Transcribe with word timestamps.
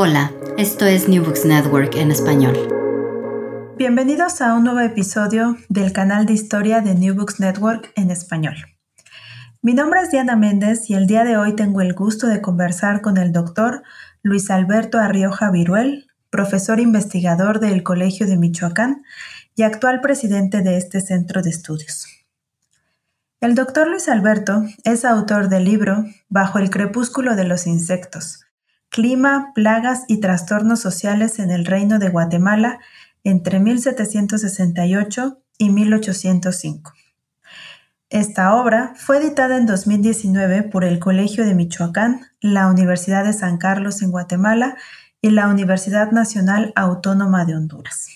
Hola, 0.00 0.30
esto 0.56 0.86
es 0.86 1.08
New 1.08 1.24
Books 1.24 1.44
Network 1.44 1.96
en 1.96 2.12
español. 2.12 2.56
Bienvenidos 3.76 4.40
a 4.40 4.54
un 4.54 4.62
nuevo 4.62 4.78
episodio 4.78 5.56
del 5.68 5.92
canal 5.92 6.24
de 6.24 6.34
historia 6.34 6.80
de 6.80 6.94
New 6.94 7.16
Books 7.16 7.40
Network 7.40 7.90
en 7.96 8.12
español. 8.12 8.54
Mi 9.60 9.74
nombre 9.74 10.00
es 10.02 10.12
Diana 10.12 10.36
Méndez 10.36 10.88
y 10.88 10.94
el 10.94 11.08
día 11.08 11.24
de 11.24 11.36
hoy 11.36 11.56
tengo 11.56 11.80
el 11.80 11.94
gusto 11.94 12.28
de 12.28 12.40
conversar 12.40 13.00
con 13.00 13.16
el 13.16 13.32
doctor 13.32 13.82
Luis 14.22 14.52
Alberto 14.52 15.00
Arrioja 15.00 15.50
Viruel, 15.50 16.06
profesor 16.30 16.78
investigador 16.78 17.58
del 17.58 17.82
Colegio 17.82 18.28
de 18.28 18.36
Michoacán 18.36 19.02
y 19.56 19.64
actual 19.64 20.00
presidente 20.00 20.62
de 20.62 20.76
este 20.76 21.00
centro 21.00 21.42
de 21.42 21.50
estudios. 21.50 22.06
El 23.40 23.56
doctor 23.56 23.88
Luis 23.88 24.08
Alberto 24.08 24.62
es 24.84 25.04
autor 25.04 25.48
del 25.48 25.64
libro 25.64 26.04
Bajo 26.28 26.60
el 26.60 26.70
crepúsculo 26.70 27.34
de 27.34 27.42
los 27.42 27.66
insectos, 27.66 28.44
Clima, 28.88 29.52
plagas 29.54 30.04
y 30.08 30.20
trastornos 30.20 30.80
sociales 30.80 31.38
en 31.38 31.50
el 31.50 31.64
Reino 31.66 31.98
de 31.98 32.08
Guatemala 32.08 32.78
entre 33.24 33.60
1768 33.60 35.42
y 35.58 35.70
1805. 35.70 36.92
Esta 38.10 38.54
obra 38.54 38.94
fue 38.96 39.18
editada 39.18 39.58
en 39.58 39.66
2019 39.66 40.62
por 40.62 40.84
el 40.84 40.98
Colegio 40.98 41.44
de 41.44 41.54
Michoacán, 41.54 42.22
la 42.40 42.68
Universidad 42.68 43.24
de 43.24 43.34
San 43.34 43.58
Carlos 43.58 44.00
en 44.00 44.10
Guatemala 44.10 44.76
y 45.20 45.30
la 45.30 45.48
Universidad 45.48 46.10
Nacional 46.10 46.72
Autónoma 46.74 47.44
de 47.44 47.56
Honduras. 47.56 48.08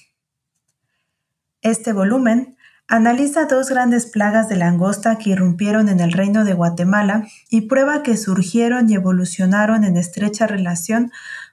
Este 1.60 1.92
volumen 1.92 2.56
Analiza 2.88 3.46
dos 3.46 3.70
grandes 3.70 4.06
plagas 4.06 4.48
de 4.48 4.56
langosta 4.56 5.16
que 5.16 5.30
irrumpieron 5.30 5.88
en 5.88 6.00
el 6.00 6.12
reino 6.12 6.44
de 6.44 6.52
Guatemala 6.52 7.26
y 7.48 7.62
prueba 7.62 8.02
que 8.02 8.16
surgieron 8.16 8.90
y 8.90 8.94
evolucionaron 8.94 9.84
en 9.84 9.96
estrecha 9.96 10.46
relación 10.46 11.10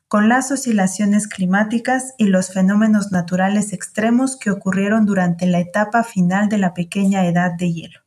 con 0.09 0.27
las 0.27 0.51
oscilaciones 0.51 1.27
climáticas 1.27 2.15
y 2.17 2.25
los 2.25 2.51
fenómenos 2.51 3.11
naturales 3.11 3.73
extremos 3.73 4.37
que 4.37 4.49
ocurrieron 4.49 5.05
durante 5.05 5.45
la 5.45 5.59
etapa 5.59 6.03
final 6.03 6.49
de 6.49 6.57
la 6.57 6.73
pequeña 6.73 7.25
edad 7.27 7.51
de 7.57 7.71
hielo. 7.71 7.99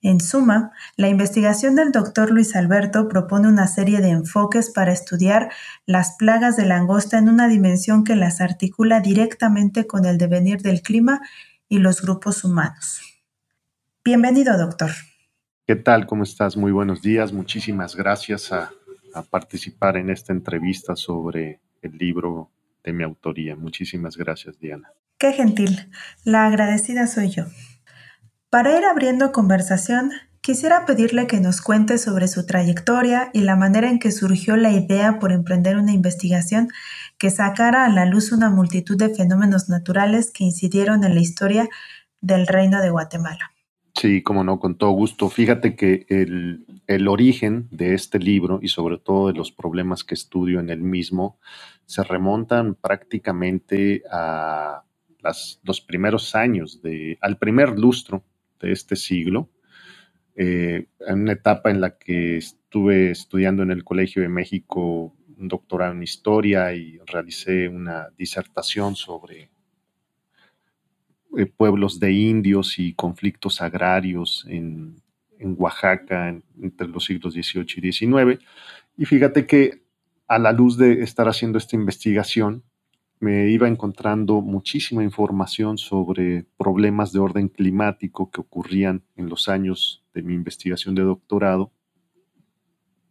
En 0.00 0.20
suma, 0.20 0.70
la 0.96 1.08
investigación 1.08 1.74
del 1.74 1.90
doctor 1.90 2.30
Luis 2.30 2.54
Alberto 2.54 3.08
propone 3.08 3.48
una 3.48 3.66
serie 3.66 4.00
de 4.00 4.10
enfoques 4.10 4.70
para 4.70 4.92
estudiar 4.92 5.50
las 5.86 6.12
plagas 6.12 6.56
de 6.56 6.66
langosta 6.66 7.18
en 7.18 7.28
una 7.28 7.48
dimensión 7.48 8.04
que 8.04 8.14
las 8.14 8.40
articula 8.40 9.00
directamente 9.00 9.88
con 9.88 10.04
el 10.04 10.18
devenir 10.18 10.62
del 10.62 10.82
clima 10.82 11.20
y 11.68 11.78
los 11.78 12.02
grupos 12.02 12.44
humanos. 12.44 13.00
Bienvenido, 14.04 14.56
doctor. 14.56 14.90
¿Qué 15.66 15.76
tal? 15.76 16.06
¿Cómo 16.06 16.22
estás? 16.22 16.56
Muy 16.56 16.72
buenos 16.72 17.02
días. 17.02 17.32
Muchísimas 17.32 17.94
gracias 17.94 18.52
a, 18.52 18.72
participar 19.30 19.96
en 19.96 20.10
esta 20.10 20.32
entrevista 20.32 20.94
sobre 20.94 21.60
el 21.82 21.98
libro 21.98 22.52
de 22.84 22.92
mi 22.92 23.02
autoría. 23.02 23.56
Muchísimas 23.56 24.16
gracias, 24.16 24.60
Diana. 24.60 24.92
Qué 25.18 25.32
gentil. 25.32 25.90
La 26.22 26.46
agradecida 26.46 27.08
soy 27.08 27.30
yo. 27.30 27.44
Para 28.48 28.78
ir 28.78 28.84
abriendo 28.84 29.32
conversación, 29.32 30.12
quisiera 30.48 30.86
pedirle 30.86 31.26
que 31.26 31.40
nos 31.40 31.60
cuente 31.60 31.98
sobre 31.98 32.26
su 32.26 32.46
trayectoria 32.46 33.28
y 33.34 33.42
la 33.42 33.54
manera 33.54 33.90
en 33.90 33.98
que 33.98 34.10
surgió 34.10 34.56
la 34.56 34.72
idea 34.72 35.18
por 35.18 35.30
emprender 35.30 35.76
una 35.76 35.92
investigación 35.92 36.68
que 37.18 37.28
sacara 37.28 37.84
a 37.84 37.90
la 37.90 38.06
luz 38.06 38.32
una 38.32 38.48
multitud 38.48 38.96
de 38.96 39.14
fenómenos 39.14 39.68
naturales 39.68 40.30
que 40.30 40.44
incidieron 40.44 41.04
en 41.04 41.14
la 41.14 41.20
historia 41.20 41.68
del 42.22 42.46
reino 42.46 42.80
de 42.80 42.88
Guatemala. 42.88 43.52
Sí, 43.94 44.22
como 44.22 44.42
no, 44.42 44.58
con 44.58 44.78
todo 44.78 44.92
gusto. 44.92 45.28
Fíjate 45.28 45.76
que 45.76 46.06
el, 46.08 47.08
origen 47.08 47.68
de 47.70 47.92
este 47.92 48.18
libro 48.18 48.58
y 48.62 48.68
sobre 48.68 48.96
todo 48.96 49.26
de 49.26 49.34
los 49.34 49.52
problemas 49.52 50.02
que 50.02 50.14
estudio 50.14 50.60
en 50.60 50.70
el 50.70 50.80
mismo 50.80 51.38
se 51.84 52.02
remontan 52.04 52.74
prácticamente 52.74 54.02
a 54.10 54.82
los 55.62 55.82
primeros 55.82 56.34
años, 56.34 56.80
de, 56.80 57.18
al 57.20 57.36
primer 57.36 57.78
lustro 57.78 58.24
de 58.60 58.72
este 58.72 58.96
siglo, 58.96 59.50
eh, 60.40 60.86
en 61.00 61.22
una 61.22 61.32
etapa 61.32 61.68
en 61.68 61.80
la 61.80 61.98
que 61.98 62.36
estuve 62.36 63.10
estudiando 63.10 63.64
en 63.64 63.72
el 63.72 63.82
Colegio 63.82 64.22
de 64.22 64.28
México 64.28 65.12
un 65.36 65.48
doctorado 65.48 65.94
en 65.94 66.04
historia 66.04 66.72
y 66.74 67.00
realicé 67.06 67.68
una 67.68 68.10
disertación 68.16 68.94
sobre 68.94 69.50
eh, 71.36 71.46
pueblos 71.46 71.98
de 71.98 72.12
indios 72.12 72.78
y 72.78 72.94
conflictos 72.94 73.60
agrarios 73.60 74.46
en, 74.48 75.02
Oaxaca 75.40 76.36
entre 76.62 76.86
los 76.86 77.04
siglos 77.04 77.34
XVIII 77.34 77.66
y 77.76 77.92
XIX. 77.92 78.40
Y 78.96 79.06
fíjate 79.06 79.44
que 79.44 79.82
a 80.28 80.38
la 80.38 80.52
luz 80.52 80.76
de 80.76 81.02
estar 81.02 81.28
haciendo 81.28 81.58
esta 81.58 81.74
investigación, 81.74 82.62
me 83.20 83.48
iba 83.50 83.68
encontrando 83.68 84.40
muchísima 84.40 85.02
información 85.02 85.78
sobre 85.78 86.46
problemas 86.56 87.12
de 87.12 87.18
orden 87.18 87.48
climático 87.48 88.30
que 88.30 88.40
ocurrían 88.40 89.02
en 89.16 89.28
los 89.28 89.48
años 89.48 90.04
de 90.14 90.22
mi 90.22 90.34
investigación 90.34 90.94
de 90.94 91.02
doctorado. 91.02 91.72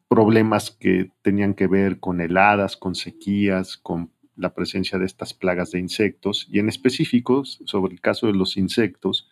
Problemas 0.07 0.71
que 0.71 1.11
tenían 1.21 1.53
que 1.53 1.67
ver 1.67 1.99
con 1.99 2.21
heladas, 2.21 2.77
con 2.77 2.95
sequías, 2.95 3.77
con 3.77 4.11
la 4.37 4.53
presencia 4.53 4.97
de 4.97 5.05
estas 5.05 5.33
plagas 5.33 5.71
de 5.71 5.79
insectos. 5.79 6.47
Y 6.49 6.59
en 6.59 6.69
específico 6.69 7.43
sobre 7.43 7.93
el 7.93 8.01
caso 8.01 8.27
de 8.27 8.33
los 8.33 8.55
insectos, 8.55 9.27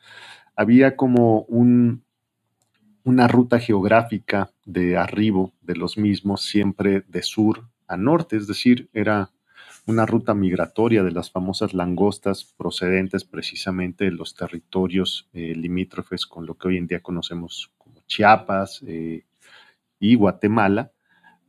había 0.56 0.96
como 0.98 1.42
un, 1.44 2.04
una 3.04 3.28
ruta 3.28 3.60
geográfica 3.60 4.52
de 4.66 4.98
arribo 4.98 5.54
de 5.62 5.76
los 5.76 5.98
mismos 5.98 6.42
siempre 6.42 7.02
de 7.08 7.22
sur 7.22 7.70
a 7.88 7.98
norte, 7.98 8.36
es 8.36 8.48
decir, 8.48 8.90
era 8.94 9.32
una 9.88 10.06
ruta 10.06 10.34
migratoria 10.34 11.04
de 11.04 11.12
las 11.12 11.32
famosas 11.32 11.74
langostas 11.74 12.44
procedentes 12.58 13.24
precisamente 13.24 14.06
de 14.06 14.12
los 14.12 14.36
territorios 14.36 15.30
eh, 15.34 15.54
limítrofes 15.56 16.26
con 16.26 16.46
lo 16.46 16.56
que 16.56 16.70
hoy 16.70 16.78
en 16.78 16.88
día 16.88 17.02
conocemos 17.02 17.72
como 17.78 18.02
Chiapas, 18.08 18.82
eh, 18.88 19.24
y 20.00 20.16
Guatemala 20.16 20.92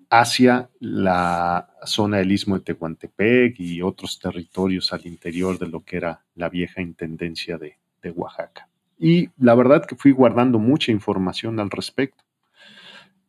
hacia 0.08 0.70
la 0.78 1.68
zona 1.84 2.18
del 2.18 2.32
istmo 2.32 2.56
de 2.56 2.64
Tehuantepec 2.64 3.58
y 3.58 3.82
otros 3.82 4.18
territorios 4.20 4.92
al 4.92 5.06
interior 5.06 5.58
de 5.58 5.68
lo 5.68 5.84
que 5.84 5.96
era 5.96 6.24
la 6.34 6.48
vieja 6.48 6.80
intendencia 6.80 7.58
de, 7.58 7.76
Oaxaca. 8.14 8.68
Y 9.00 9.30
la 9.36 9.56
verdad 9.56 9.84
que 9.84 9.96
fui 9.96 10.12
guardando 10.12 10.60
mucha 10.60 10.92
información 10.92 11.58
al 11.58 11.70
respecto. 11.70 12.22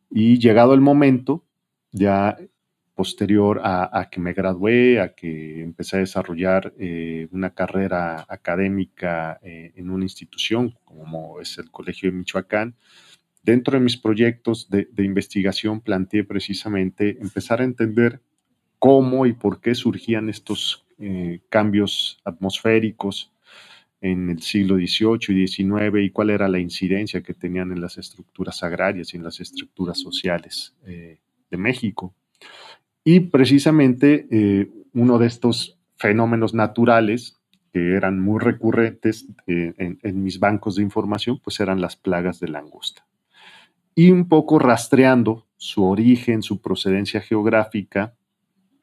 Y 0.08 0.38
llegado 0.38 0.72
el 0.72 0.80
momento, 0.80 1.42
ya 1.90 2.38
posterior 2.98 3.60
a, 3.62 4.08
que 4.10 4.18
me 4.18 4.32
gradué, 4.32 5.00
a 5.00 5.14
que 5.14 5.62
empecé 5.62 5.98
a 5.98 6.00
desarrollar 6.00 6.74
eh, 6.80 7.28
una 7.30 7.50
carrera 7.54 8.26
académica 8.28 9.38
eh, 9.40 9.70
en 9.76 9.90
una 9.90 10.04
institución 10.04 10.74
como 10.84 11.40
es 11.40 11.58
el 11.58 11.70
Colegio 11.70 12.10
de 12.10 12.16
Michoacán, 12.16 12.74
Dentro 13.48 13.78
de 13.78 13.84
mis 13.84 13.96
proyectos 13.96 14.68
de, 14.68 14.88
investigación 14.98 15.80
planteé 15.80 16.22
precisamente 16.22 17.16
empezar 17.18 17.62
a 17.62 17.64
entender 17.64 18.20
cómo 18.78 19.24
y 19.24 19.32
por 19.32 19.62
qué 19.62 19.74
surgían 19.74 20.28
estos 20.28 20.84
eh, 20.98 21.40
cambios 21.48 22.20
atmosféricos 22.24 23.32
en 24.02 24.28
el 24.28 24.42
siglo 24.42 24.76
XVIII 24.76 25.42
y 25.42 25.46
XIX 25.48 26.02
y 26.02 26.10
cuál 26.10 26.28
era 26.28 26.46
la 26.46 26.58
incidencia 26.58 27.22
que 27.22 27.32
tenían 27.32 27.72
en 27.72 27.80
las 27.80 27.96
estructuras 27.96 28.62
agrarias 28.62 29.14
y 29.14 29.16
en 29.16 29.24
las 29.24 29.40
estructuras 29.40 29.98
sociales 29.98 30.74
eh, 30.86 31.18
de 31.50 31.56
México. 31.56 32.14
Y 33.04 33.20
precisamente 33.20 34.26
eh, 34.30 34.70
uno 34.94 35.18
de 35.18 35.26
estos 35.26 35.78
fenómenos 35.96 36.54
naturales 36.54 37.38
que 37.72 37.94
eran 37.94 38.20
muy 38.20 38.40
recurrentes 38.40 39.26
eh, 39.46 39.74
en, 39.78 40.22
mis 40.22 40.38
bancos 40.38 40.76
de 40.76 40.82
información, 40.82 41.40
pues 41.42 41.60
eran 41.60 41.80
las 41.80 41.96
plagas 41.96 42.40
de 42.40 42.48
langosta. 42.48 43.06
Y 43.94 44.10
un 44.10 44.28
poco 44.28 44.58
rastreando 44.58 45.46
su 45.56 45.84
origen, 45.84 46.42
su 46.42 46.60
procedencia 46.60 47.20
geográfica 47.20 48.14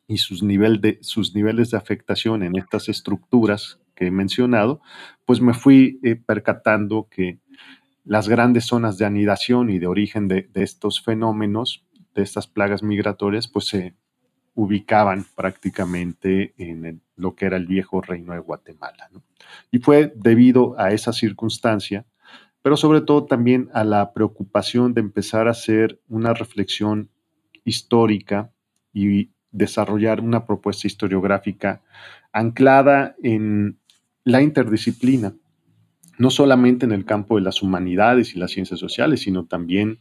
y 0.08 0.18
sus, 0.18 0.44
nivel 0.44 0.82
de, 0.82 1.00
sus 1.02 1.34
niveles 1.34 1.72
de 1.72 1.78
afectación 1.78 2.44
en 2.44 2.56
estas 2.58 2.90
estructuras 2.90 3.80
que 3.96 4.08
he 4.08 4.12
mencionado, 4.12 4.82
pues 5.26 5.42
me 5.42 5.54
fui 5.54 6.00
eh, 6.04 6.16
percatando 6.16 7.08
que 7.10 7.40
las 8.04 8.30
grandes 8.30 8.66
zonas 8.66 8.98
de 8.98 9.06
anidación 9.06 9.70
y 9.70 9.80
de 9.80 9.88
origen 9.88 10.28
de, 10.28 10.44
de, 10.54 10.64
estos 10.64 11.02
fenómenos, 11.02 11.86
de 12.14 12.22
estas 12.22 12.46
plagas 12.46 12.84
migratorias, 12.84 13.48
pues 13.48 13.66
se 13.68 13.96
ubicaban 14.56 15.26
prácticamente 15.36 16.54
en 16.58 17.02
lo 17.18 17.36
que 17.36 17.46
era 17.46 17.58
el 17.58 17.68
viejo 17.68 18.02
reino 18.02 18.34
de 18.34 18.40
Guatemala. 18.40 19.10
Y 19.70 19.80
fue 19.80 20.12
debido 20.16 20.80
a 20.80 20.92
esa 20.92 21.14
circunstancia, 21.14 22.06
pero 22.62 22.78
sobre 22.78 23.02
todo 23.02 23.26
también 23.26 23.70
a 23.74 23.84
la 23.84 24.14
preocupación 24.14 24.94
de 24.94 25.02
empezar 25.02 25.48
a 25.48 25.52
hacer 25.52 26.00
una 26.08 26.34
reflexión 26.34 27.10
histórica 27.64 28.52
y 28.94 29.30
desarrollar 29.52 30.22
una 30.22 30.46
propuesta 30.46 30.88
historiográfica 30.88 31.82
anclada 32.32 33.16
en 33.22 33.78
la 34.24 34.42
interdisciplina, 34.42 35.34
no 36.18 36.30
solamente 36.30 36.86
en 36.86 36.92
el 36.92 37.06
campo 37.06 37.36
de 37.36 37.42
las 37.42 37.62
humanidades 37.62 38.36
y 38.36 38.40
las 38.40 38.52
ciencias 38.52 38.80
sociales, 38.80 39.22
sino 39.22 39.46
también 39.46 40.00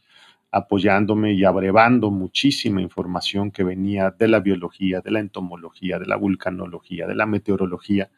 apoyándome 0.55 1.33
y 1.33 1.45
abrevando 1.45 2.13
muchísima 2.13 2.81
información 2.81 3.51
que 3.51 3.65
venía 3.65 4.15
de 4.17 4.29
la 4.29 4.39
biología, 4.39 5.01
de 5.01 5.11
la 5.11 5.19
entomología, 5.19 5.99
de 5.99 6.07
la 6.07 6.15
vulcanología, 6.15 7.09
de 7.09 7.17
la 7.17 7.27
meteorología, 7.27 8.11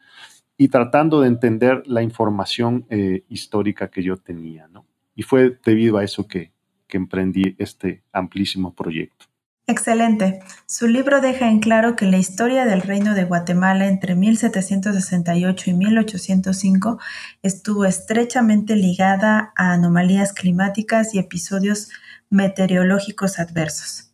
y 0.55 0.67
tratando 0.67 1.21
de 1.21 1.29
entender 1.29 1.81
la 1.87 2.03
información 2.03 2.85
eh, 2.91 3.23
histórica 3.27 3.89
que 3.89 4.03
yo 4.03 4.17
tenía. 4.17 4.67
¿no? 4.67 4.85
Y 5.15 5.23
fue 5.23 5.57
debido 5.65 5.97
a 5.97 6.03
eso 6.03 6.27
que, 6.27 6.51
que 6.87 6.97
emprendí 6.97 7.55
este 7.57 8.03
amplísimo 8.11 8.75
proyecto. 8.75 9.25
Excelente. 9.69 10.39
Su 10.65 10.87
libro 10.87 11.19
deja 11.19 11.49
en 11.49 11.59
claro 11.59 11.97
que 11.97 12.05
la 12.05 12.17
historia 12.17 12.65
del 12.65 12.81
reino 12.81 13.15
de 13.15 13.25
Guatemala 13.25 13.87
entre 13.87 14.15
1768 14.15 15.69
y 15.69 15.73
1805 15.73 16.99
estuvo 17.41 17.83
estrechamente 17.83 18.77
ligada 18.77 19.51
a 19.57 19.73
anomalías 19.73 20.31
climáticas 20.31 21.13
y 21.13 21.19
episodios 21.19 21.89
meteorológicos 22.29 23.39
adversos. 23.39 24.13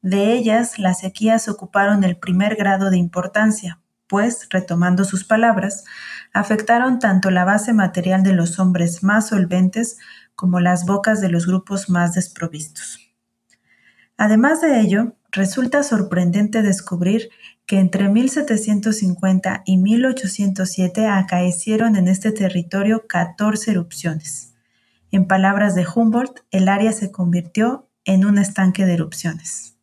De 0.00 0.32
ellas, 0.32 0.78
las 0.78 1.00
sequías 1.00 1.48
ocuparon 1.48 2.02
el 2.02 2.16
primer 2.16 2.56
grado 2.56 2.90
de 2.90 2.98
importancia, 2.98 3.80
pues, 4.08 4.48
retomando 4.50 5.04
sus 5.04 5.24
palabras, 5.24 5.84
afectaron 6.32 6.98
tanto 6.98 7.30
la 7.30 7.44
base 7.44 7.72
material 7.72 8.22
de 8.22 8.32
los 8.32 8.58
hombres 8.58 9.02
más 9.02 9.28
solventes 9.28 9.98
como 10.34 10.60
las 10.60 10.86
bocas 10.86 11.20
de 11.20 11.28
los 11.28 11.46
grupos 11.46 11.88
más 11.88 12.14
desprovistos. 12.14 12.98
Además 14.16 14.60
de 14.60 14.80
ello, 14.80 15.16
resulta 15.30 15.82
sorprendente 15.82 16.62
descubrir 16.62 17.30
que 17.66 17.78
entre 17.78 18.08
1750 18.08 19.62
y 19.64 19.78
1807 19.78 21.06
acaecieron 21.06 21.96
en 21.96 22.08
este 22.08 22.32
territorio 22.32 23.06
14 23.06 23.70
erupciones. 23.70 24.51
En 25.12 25.26
palabras 25.26 25.74
de 25.74 25.84
Humboldt, 25.86 26.40
el 26.50 26.68
área 26.68 26.90
se 26.90 27.12
convirtió 27.12 27.86
en 28.06 28.24
un 28.24 28.38
estanque 28.38 28.86
de 28.86 28.94
erupciones. 28.94 29.76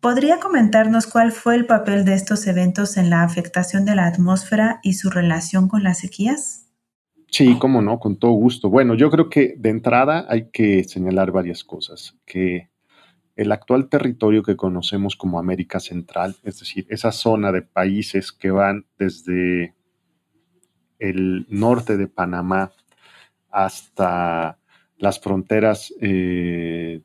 ¿Podría 0.00 0.40
comentarnos 0.40 1.06
cuál 1.06 1.30
fue 1.30 1.54
el 1.56 1.66
papel 1.66 2.06
de 2.06 2.14
estos 2.14 2.46
eventos 2.46 2.96
en 2.96 3.10
la 3.10 3.22
afectación 3.22 3.84
de 3.84 3.94
la 3.94 4.06
atmósfera 4.06 4.80
y 4.82 4.94
su 4.94 5.10
relación 5.10 5.68
con 5.68 5.82
las 5.82 5.98
sequías? 5.98 6.72
Sí, 7.28 7.58
cómo 7.58 7.82
no, 7.82 7.98
con 7.98 8.18
todo 8.18 8.32
gusto. 8.32 8.70
Bueno, 8.70 8.94
yo 8.94 9.10
creo 9.10 9.28
que 9.28 9.56
de 9.58 9.68
entrada 9.68 10.24
hay 10.26 10.48
que 10.50 10.84
señalar 10.84 11.30
varias 11.30 11.62
cosas, 11.62 12.16
que 12.24 12.70
el 13.36 13.52
actual 13.52 13.90
territorio 13.90 14.42
que 14.42 14.56
conocemos 14.56 15.16
como 15.16 15.38
América 15.38 15.80
Central, 15.80 16.36
es 16.44 16.60
decir, 16.60 16.86
esa 16.88 17.12
zona 17.12 17.52
de 17.52 17.60
países 17.60 18.32
que 18.32 18.50
van 18.50 18.86
desde 18.98 19.74
el 20.98 21.46
norte 21.50 21.98
de 21.98 22.06
Panamá 22.06 22.72
hasta 23.54 24.58
las 24.98 25.20
fronteras 25.20 25.94
eh, 26.00 27.02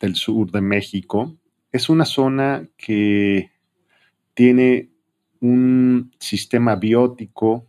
del 0.00 0.14
sur 0.16 0.50
de 0.50 0.62
México, 0.62 1.36
es 1.70 1.90
una 1.90 2.06
zona 2.06 2.66
que 2.78 3.50
tiene 4.32 4.90
un 5.40 6.10
sistema 6.18 6.76
biótico, 6.76 7.66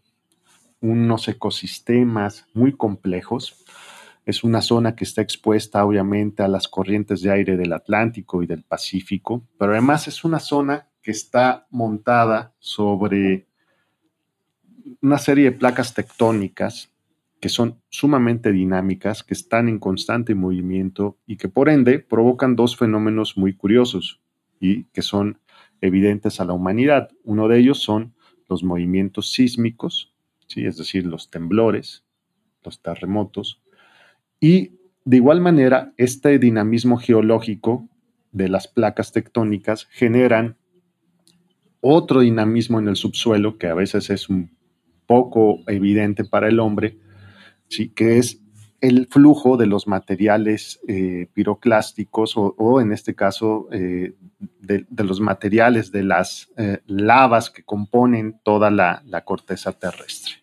unos 0.79 1.27
ecosistemas 1.27 2.47
muy 2.53 2.71
complejos, 2.71 3.65
es 4.25 4.45
una 4.45 4.61
zona 4.61 4.95
que 4.95 5.03
está 5.03 5.21
expuesta 5.21 5.83
obviamente 5.83 6.43
a 6.43 6.47
las 6.47 6.69
corrientes 6.69 7.21
de 7.21 7.31
aire 7.31 7.57
del 7.57 7.73
Atlántico 7.73 8.41
y 8.41 8.47
del 8.47 8.63
Pacífico, 8.63 9.45
pero 9.59 9.73
además 9.73 10.07
es 10.07 10.23
una 10.23 10.39
zona 10.39 10.87
que 11.01 11.11
está 11.11 11.67
montada 11.71 12.53
sobre 12.59 13.47
una 15.01 15.17
serie 15.17 15.45
de 15.45 15.51
placas 15.51 15.93
tectónicas 15.93 16.92
que 17.43 17.49
son 17.49 17.81
sumamente 17.89 18.53
dinámicas, 18.53 19.21
que 19.21 19.33
están 19.33 19.67
en 19.67 19.77
constante 19.77 20.33
movimiento 20.33 21.17
y 21.27 21.35
que 21.35 21.49
por 21.49 21.67
ende 21.67 21.99
provocan 21.99 22.55
dos 22.55 22.77
fenómenos 22.77 23.37
muy 23.37 23.53
curiosos 23.53 24.21
y 24.61 24.85
que 24.93 25.01
son 25.01 25.41
evidentes 25.81 26.39
a 26.39 26.45
la 26.45 26.53
humanidad. 26.53 27.09
Uno 27.25 27.49
de 27.49 27.59
ellos 27.59 27.79
son 27.79 28.13
los 28.47 28.63
movimientos 28.63 29.33
sísmicos, 29.33 30.15
¿sí? 30.47 30.65
es 30.65 30.77
decir, 30.77 31.05
los 31.05 31.31
temblores, 31.31 32.05
los 32.63 32.81
terremotos, 32.81 33.61
y 34.39 34.77
de 35.03 35.17
igual 35.17 35.41
manera, 35.41 35.93
este 35.97 36.39
dinamismo 36.39 36.95
geológico 36.95 37.89
de 38.31 38.47
las 38.47 38.69
placas 38.69 39.11
tectónicas 39.11 39.89
generan 39.91 40.55
otro 41.81 42.21
dinamismo 42.21 42.79
en 42.79 42.87
el 42.87 42.95
subsuelo 42.95 43.57
que 43.57 43.67
a 43.67 43.73
veces 43.73 44.09
es 44.09 44.29
un 44.29 44.55
poco 45.07 45.59
evidente 45.67 46.23
para 46.23 46.47
el 46.47 46.61
hombre, 46.61 47.02
¿sí? 47.67 47.89
que 47.89 48.17
es 48.17 48.43
el 48.83 49.07
flujo 49.09 49.55
de 49.55 49.65
los 49.65 49.87
materiales 49.87 50.81
eh, 50.89 51.27
piroclásticos 51.33 52.33
o, 52.35 52.81
en 52.81 52.91
este 52.91 53.15
caso 53.15 53.69
eh, 53.71 54.13
de, 54.59 54.85
los 55.05 55.21
materiales 55.21 55.89
de 55.93 56.03
las 56.03 56.49
eh, 56.57 56.79
lavas 56.85 57.49
que 57.49 57.63
componen 57.63 58.41
toda 58.43 58.69
la, 58.69 59.01
corteza 59.23 59.71
terrestre. 59.71 60.33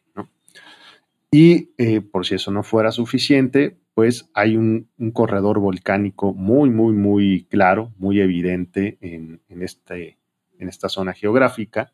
Y 1.30 1.66
por 2.00 2.26
si 2.26 2.36
eso 2.36 2.50
no 2.50 2.62
fuera 2.62 2.90
suficiente, 2.90 3.76
pues 3.92 4.30
hay 4.32 4.56
un, 4.56 4.88
corredor 5.12 5.60
volcánico 5.60 6.32
muy, 6.32 6.70
muy, 6.70 6.94
muy 6.94 7.46
claro, 7.50 7.92
muy 7.98 8.20
evidente 8.20 8.96
en, 9.02 9.42
este, 9.48 10.16
en 10.58 10.68
esta 10.70 10.88
zona 10.88 11.12
geográfica. 11.12 11.92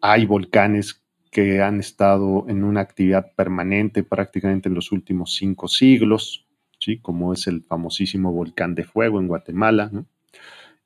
Hay 0.00 0.26
volcanes 0.26 1.04
que 1.30 1.62
han 1.62 1.80
estado 1.80 2.46
en 2.48 2.64
una 2.64 2.80
actividad 2.80 3.32
permanente 3.34 4.02
prácticamente 4.02 4.68
en 4.68 4.74
los 4.74 4.92
últimos 4.92 5.34
cinco 5.34 5.68
siglos, 5.68 6.46
¿sí? 6.78 6.98
como 6.98 7.32
es 7.32 7.46
el 7.46 7.62
famosísimo 7.62 8.32
volcán 8.32 8.74
de 8.74 8.84
fuego 8.84 9.20
en 9.20 9.28
Guatemala. 9.28 9.90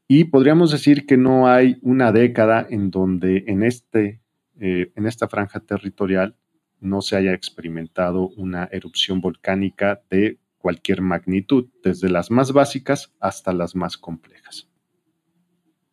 Y 0.09 0.25
podríamos 0.25 0.73
decir 0.73 1.07
que 1.07 1.17
no 1.17 1.49
hay 1.49 1.79
una 1.83 2.13
década 2.13 2.67
en 2.69 2.91
donde 2.91 3.45
en, 3.47 3.63
este, 3.63 4.21
eh, 4.61 4.93
en 4.95 5.07
esta 5.07 5.29
franja 5.29 5.61
territorial 5.61 6.37
no 6.81 7.01
se 7.01 7.17
haya 7.17 7.33
experimentado 7.33 8.29
una 8.31 8.69
erupción 8.73 9.21
volcánica 9.21 10.03
de 10.11 10.39
cualquier 10.59 11.01
magnitud, 11.01 11.67
desde 11.83 12.09
las 12.09 12.31
más 12.31 12.53
básicas 12.53 13.13
hasta 13.21 13.53
las 13.53 13.75
más 13.75 13.97
complejas. 13.97 14.69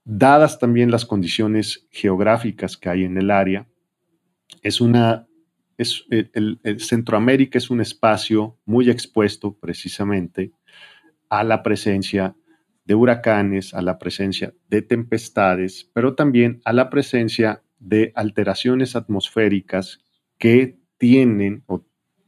Dadas 0.06 0.60
también 0.60 0.92
las 0.92 1.06
condiciones 1.06 1.88
geográficas 1.92 2.78
que 2.78 2.90
hay 2.90 3.04
en 3.04 3.18
el 3.18 3.32
área, 3.32 3.68
es 4.62 4.82
una, 4.82 5.28
es, 5.78 6.06
el, 6.10 6.60
Centroamérica 6.80 7.58
es 7.58 7.70
un 7.70 7.82
espacio 7.82 8.58
muy 8.66 8.90
expuesto 8.90 9.54
precisamente 9.54 10.52
a 11.30 11.44
la 11.44 11.64
presencia 11.64 12.36
de 12.86 12.96
huracanes, 12.96 13.74
a 13.74 13.82
la 13.82 14.00
presencia 14.00 14.54
de 14.68 14.82
tempestades, 14.82 15.90
pero 15.94 16.16
también 16.16 16.62
a 16.66 16.74
la 16.74 16.90
presencia 16.90 17.62
de 17.78 18.12
alteraciones 18.16 18.96
atmosféricas 18.96 20.00
que 20.38 20.80
tienen 20.98 21.64
o 21.68 21.86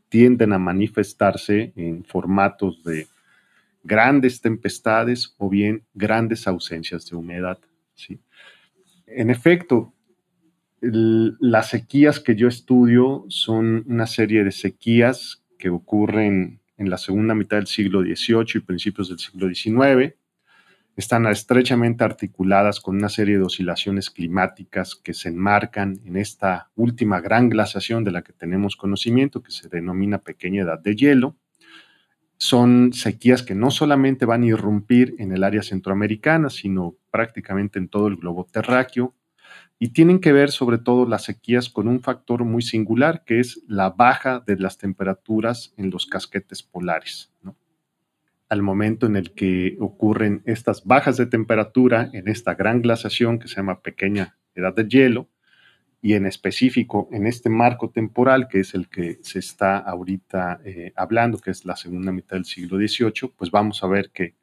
tienden 0.10 0.54
a 0.54 0.60
manifestarse 0.60 1.74
en 1.75 2.04
formatos 2.04 2.84
de 2.84 3.08
grandes 3.84 4.42
tempestades 4.42 5.34
o 5.38 5.50
bien 5.50 5.84
grandes 5.94 6.48
ausencias 6.48 7.10
de 7.10 7.16
humedad. 7.16 7.60
¿sí? 7.96 8.20
En 9.08 9.30
efecto, 9.30 9.94
las 10.81 11.69
sequías 11.69 12.19
que 12.19 12.35
yo 12.35 12.47
estudio 12.47 13.25
son 13.29 13.83
una 13.88 14.07
serie 14.07 14.43
de 14.43 14.51
sequías 14.51 15.43
que 15.59 15.69
ocurren 15.69 16.59
en 16.77 16.89
la 16.89 16.97
segunda 16.97 17.35
mitad 17.35 17.57
del 17.57 17.67
siglo 17.67 18.01
XVIII 18.01 18.55
y 18.55 18.59
principios 18.59 19.09
del 19.09 19.19
siglo 19.19 19.53
XIX, 19.53 20.15
están 20.95 21.25
estrechamente 21.27 22.03
articuladas 22.03 22.79
con 22.79 22.97
una 22.97 23.09
serie 23.09 23.38
de 23.38 23.43
oscilaciones 23.43 24.09
climáticas 24.09 24.95
que 24.95 25.13
se 25.13 25.29
enmarcan 25.29 26.00
en 26.03 26.17
esta 26.17 26.69
última 26.75 27.21
gran 27.21 27.50
glaciación 27.50 28.03
de 28.03 28.11
la 28.11 28.23
que 28.23 28.33
tenemos 28.33 28.75
conocimiento, 28.75 29.41
que 29.41 29.51
se 29.51 29.69
denomina 29.69 30.17
pequeña 30.17 30.63
edad 30.63 30.79
de 30.79 30.95
hielo. 30.95 31.38
Son 32.38 32.91
sequías 32.91 33.43
que 33.43 33.55
no 33.55 33.69
solamente 33.69 34.25
van 34.25 34.43
a 34.43 34.47
irrumpir 34.47 35.15
en 35.19 35.31
el 35.31 35.43
área 35.43 35.61
centroamericana, 35.61 36.50
sino 36.50 36.95
prácticamente 37.11 37.77
en 37.77 37.88
todo 37.88 38.07
el 38.07 38.17
globo 38.17 38.47
terráqueo, 38.51 39.13
y 39.83 39.89
tienen 39.89 40.19
que 40.19 40.31
ver 40.31 40.51
sobre 40.51 40.77
todo 40.77 41.07
las 41.07 41.23
sequías 41.23 41.67
con 41.67 41.88
un 41.88 42.01
factor 42.01 42.45
muy 42.45 42.61
singular, 42.61 43.23
que 43.25 43.39
es 43.39 43.63
la 43.67 43.89
baja 43.89 44.39
de 44.45 44.55
las 44.55 44.77
temperaturas 44.77 45.73
en 45.75 45.89
los 45.89 46.05
casquetes 46.05 46.61
polares. 46.61 47.33
al 48.47 48.61
momento 48.61 49.07
en 49.07 49.15
el 49.15 49.33
que 49.33 49.77
ocurren 49.79 50.43
estas 50.45 50.85
bajas 50.85 51.17
de 51.17 51.25
temperatura 51.25 52.09
en 52.13 52.27
esta 52.27 52.53
gran 52.53 52.81
glaciación 52.81 53.39
que 53.39 53.47
se 53.47 53.55
llama 53.55 53.81
pequeña 53.81 54.38
edad 54.53 54.75
de 54.75 54.88
hielo, 54.88 55.29
y 56.00 56.13
en 56.13 56.27
específico 56.27 57.09
en 57.11 57.25
este 57.25 57.50
marco 57.50 57.89
temporal, 57.89 58.47
que 58.50 58.59
es 58.59 58.75
el 58.75 58.88
que 58.88 59.17
se 59.21 59.39
está 59.39 59.77
ahorita 59.77 60.59
eh, 60.63 60.93
hablando, 60.95 61.39
que 61.39 61.50
es 61.50 61.65
la 61.65 61.75
segunda 61.75 62.11
mitad 62.11 62.35
del 62.35 62.45
siglo 62.45 62.77
XVIII, 62.77 63.31
pues 63.35 63.50
vamos 63.50 63.83
a 63.83 63.88
ver 63.88 64.11
que 64.11 64.35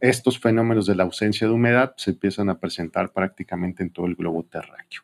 estos 0.00 0.38
fenómenos 0.38 0.86
de 0.86 0.94
la 0.94 1.02
ausencia 1.02 1.46
de 1.46 1.52
humedad 1.52 1.94
se 1.96 2.12
empiezan 2.12 2.48
a 2.48 2.58
presentar 2.58 3.12
prácticamente 3.12 3.82
en 3.82 3.90
todo 3.90 4.06
el 4.06 4.14
globo 4.14 4.44
terráqueo. 4.44 5.02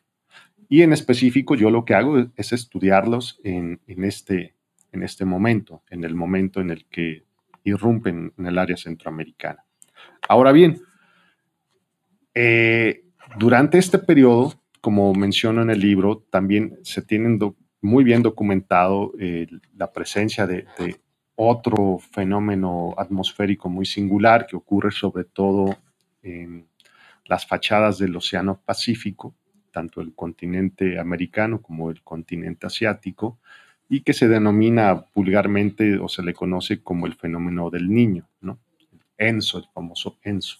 Y 0.69 0.81
en 0.81 0.93
específico, 0.93 1.55
yo 1.55 1.69
lo 1.69 1.85
que 1.85 1.93
hago 1.93 2.25
es 2.35 2.53
estudiarlos 2.53 3.39
en, 3.43 3.79
este, 3.87 4.55
en 4.91 5.03
este 5.03 5.25
momento, 5.25 5.83
en 5.89 6.03
el 6.03 6.15
momento 6.15 6.61
en 6.61 6.71
el 6.71 6.85
que 6.85 7.23
irrumpen 7.63 8.33
en 8.37 8.45
el 8.45 8.57
área 8.57 8.75
centroamericana. 8.75 9.63
Ahora 10.27 10.51
bien, 10.51 10.81
eh, 12.33 13.03
durante 13.37 13.77
este 13.77 13.99
periodo, 13.99 14.53
como 14.81 15.13
menciono 15.13 15.61
en 15.61 15.69
el 15.69 15.79
libro, 15.79 16.25
también 16.29 16.79
se 16.81 17.01
tienen 17.01 17.39
muy 17.81 18.03
bien 18.03 18.23
documentado 18.23 19.13
eh, 19.19 19.47
la 19.75 19.91
presencia 19.91 20.47
de, 20.47 20.65
otro 21.35 21.99
fenómeno 21.99 22.93
atmosférico 22.97 23.69
muy 23.69 23.85
singular 23.85 24.45
que 24.45 24.55
ocurre 24.55 24.91
sobre 24.91 25.23
todo 25.23 25.75
en 26.21 26.67
las 27.25 27.45
fachadas 27.47 27.97
del 27.97 28.15
Océano 28.15 28.61
Pacífico, 28.63 29.35
tanto 29.71 30.01
el 30.01 30.13
continente 30.13 30.99
americano 30.99 31.61
como 31.61 31.89
el 31.89 32.01
continente 32.03 32.67
asiático, 32.67 33.39
y 33.89 34.01
que 34.01 34.13
se 34.13 34.27
denomina 34.27 35.05
vulgarmente 35.13 35.97
o 35.97 36.07
se 36.07 36.23
le 36.23 36.33
conoce 36.33 36.81
como 36.81 37.05
el 37.05 37.15
fenómeno 37.15 37.69
del 37.69 37.91
niño, 37.91 38.27
¿no? 38.41 38.59
ENSO, 39.17 39.59
el 39.59 39.65
famoso 39.73 40.17
ENSO, 40.23 40.59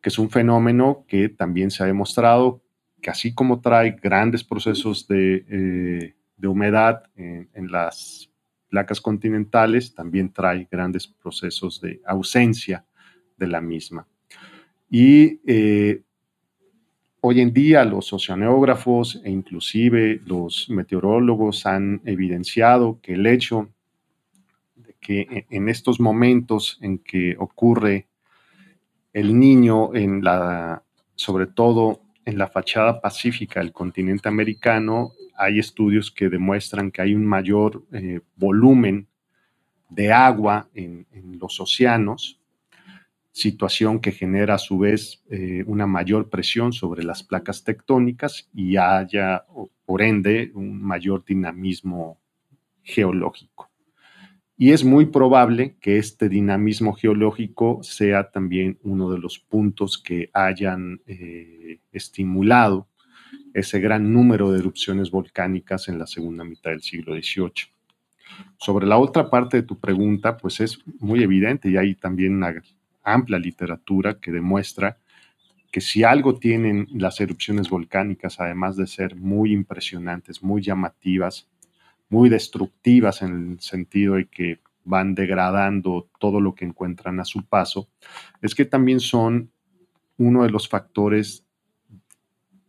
que 0.00 0.08
es 0.08 0.18
un 0.18 0.30
fenómeno 0.30 1.04
que 1.06 1.28
también 1.28 1.70
se 1.70 1.82
ha 1.82 1.86
demostrado 1.86 2.62
que 3.02 3.10
así 3.10 3.34
como 3.34 3.60
trae 3.60 3.96
grandes 4.02 4.42
procesos 4.42 5.06
de, 5.06 5.44
eh, 5.48 6.14
humedad 6.46 7.02
en, 7.16 7.70
las 7.70 8.30
placas 8.76 9.00
continentales, 9.00 9.94
también 9.94 10.30
trae 10.30 10.68
grandes 10.70 11.06
procesos 11.06 11.80
de 11.80 12.02
ausencia 12.04 12.84
de 13.38 13.46
la 13.46 13.62
misma. 13.62 14.06
Y 14.90 15.40
eh, 15.46 16.02
Hoy 17.22 17.40
en 17.40 17.52
día 17.52 17.84
los 17.84 18.12
oceanógrafos 18.12 19.20
e 19.24 19.30
inclusive 19.30 20.20
los 20.26 20.68
meteorólogos 20.68 21.66
han 21.66 22.00
evidenciado 22.04 23.00
que 23.02 23.14
el 23.14 23.26
hecho 23.26 23.70
de 24.76 24.94
que 25.00 25.20
e, 25.22 25.46
en 25.50 25.68
estos 25.68 25.98
momentos 25.98 26.78
en 26.82 26.98
que 26.98 27.34
ocurre 27.38 28.06
el 29.12 29.36
niño 29.36 29.92
en 29.94 30.22
la, 30.22 30.84
sobre 31.16 31.46
todo 31.46 32.00
en 32.26 32.36
la 32.36 32.48
fachada 32.48 33.00
pacífica 33.00 33.60
del 33.60 33.72
continente 33.72 34.28
americano, 34.28 35.12
hay 35.36 35.60
estudios 35.60 36.10
que 36.10 36.28
demuestran 36.28 36.90
que 36.90 37.00
hay 37.00 37.14
un 37.14 37.24
mayor 37.24 37.84
eh, 37.92 38.20
volumen 38.34 39.06
de 39.88 40.12
agua 40.12 40.68
en, 40.74 41.06
los 41.38 41.60
océanos 41.60 42.40
situación 43.30 44.00
que 44.00 44.12
genera 44.12 44.54
a 44.54 44.58
su 44.58 44.78
vez 44.78 45.22
eh, 45.28 45.62
una 45.66 45.86
mayor 45.86 46.30
presión 46.30 46.72
sobre 46.72 47.04
las 47.04 47.22
placas 47.22 47.62
tectónicas 47.64 48.48
y 48.54 48.78
haya, 48.78 49.44
por 49.84 50.00
ende, 50.00 50.50
un 50.54 50.82
mayor 50.82 51.22
dinamismo 51.22 52.18
geológico. 52.82 53.68
Y 54.58 54.72
es 54.72 54.84
muy 54.84 55.06
probable 55.06 55.76
que 55.80 55.98
este 55.98 56.30
dinamismo 56.30 56.94
geológico 56.94 57.80
sea 57.82 58.30
también 58.30 58.78
uno 58.82 59.10
de 59.10 59.18
los 59.18 59.38
puntos 59.38 59.98
que 59.98 60.30
hayan 60.32 61.00
eh, 61.06 61.80
estimulado 61.92 62.88
ese 63.52 63.80
gran 63.80 64.12
número 64.12 64.50
de 64.50 64.58
erupciones 64.58 65.10
volcánicas 65.10 65.88
en 65.88 65.98
la 65.98 66.06
segunda 66.06 66.44
mitad 66.44 66.70
del 66.70 66.82
siglo 66.82 67.14
XVIII. 67.14 67.70
Sobre 68.58 68.86
la 68.86 68.98
otra 68.98 69.30
parte 69.30 69.58
de 69.58 69.62
tu 69.62 69.78
pregunta, 69.78 70.36
pues 70.36 70.60
es 70.60 70.78
muy 71.00 71.22
evidente 71.22 71.70
y 71.70 71.76
hay 71.76 71.94
también 71.94 72.36
una 72.36 72.54
amplia 73.02 73.38
literatura 73.38 74.18
que 74.18 74.30
demuestra 74.30 74.98
que 75.70 75.80
si 75.80 76.04
algo 76.04 76.38
tienen 76.38 76.88
las 76.92 77.20
erupciones 77.20 77.68
volcánicas, 77.68 78.40
además 78.40 78.76
de 78.76 78.86
ser 78.86 79.16
muy 79.16 79.52
impresionantes, 79.52 80.42
muy 80.42 80.62
llamativas, 80.62 81.48
muy 82.08 82.28
destructivas 82.28 83.22
en 83.22 83.52
el 83.52 83.60
sentido 83.60 84.14
de 84.14 84.26
que 84.26 84.60
van 84.84 85.14
degradando 85.14 86.08
todo 86.18 86.40
lo 86.40 86.54
que 86.54 86.64
encuentran 86.64 87.18
a 87.20 87.24
su 87.24 87.44
paso, 87.44 87.88
es 88.40 88.54
que 88.54 88.64
también 88.64 89.00
son 89.00 89.50
uno 90.16 90.44
de 90.44 90.50
los 90.50 90.68
factores 90.68 91.44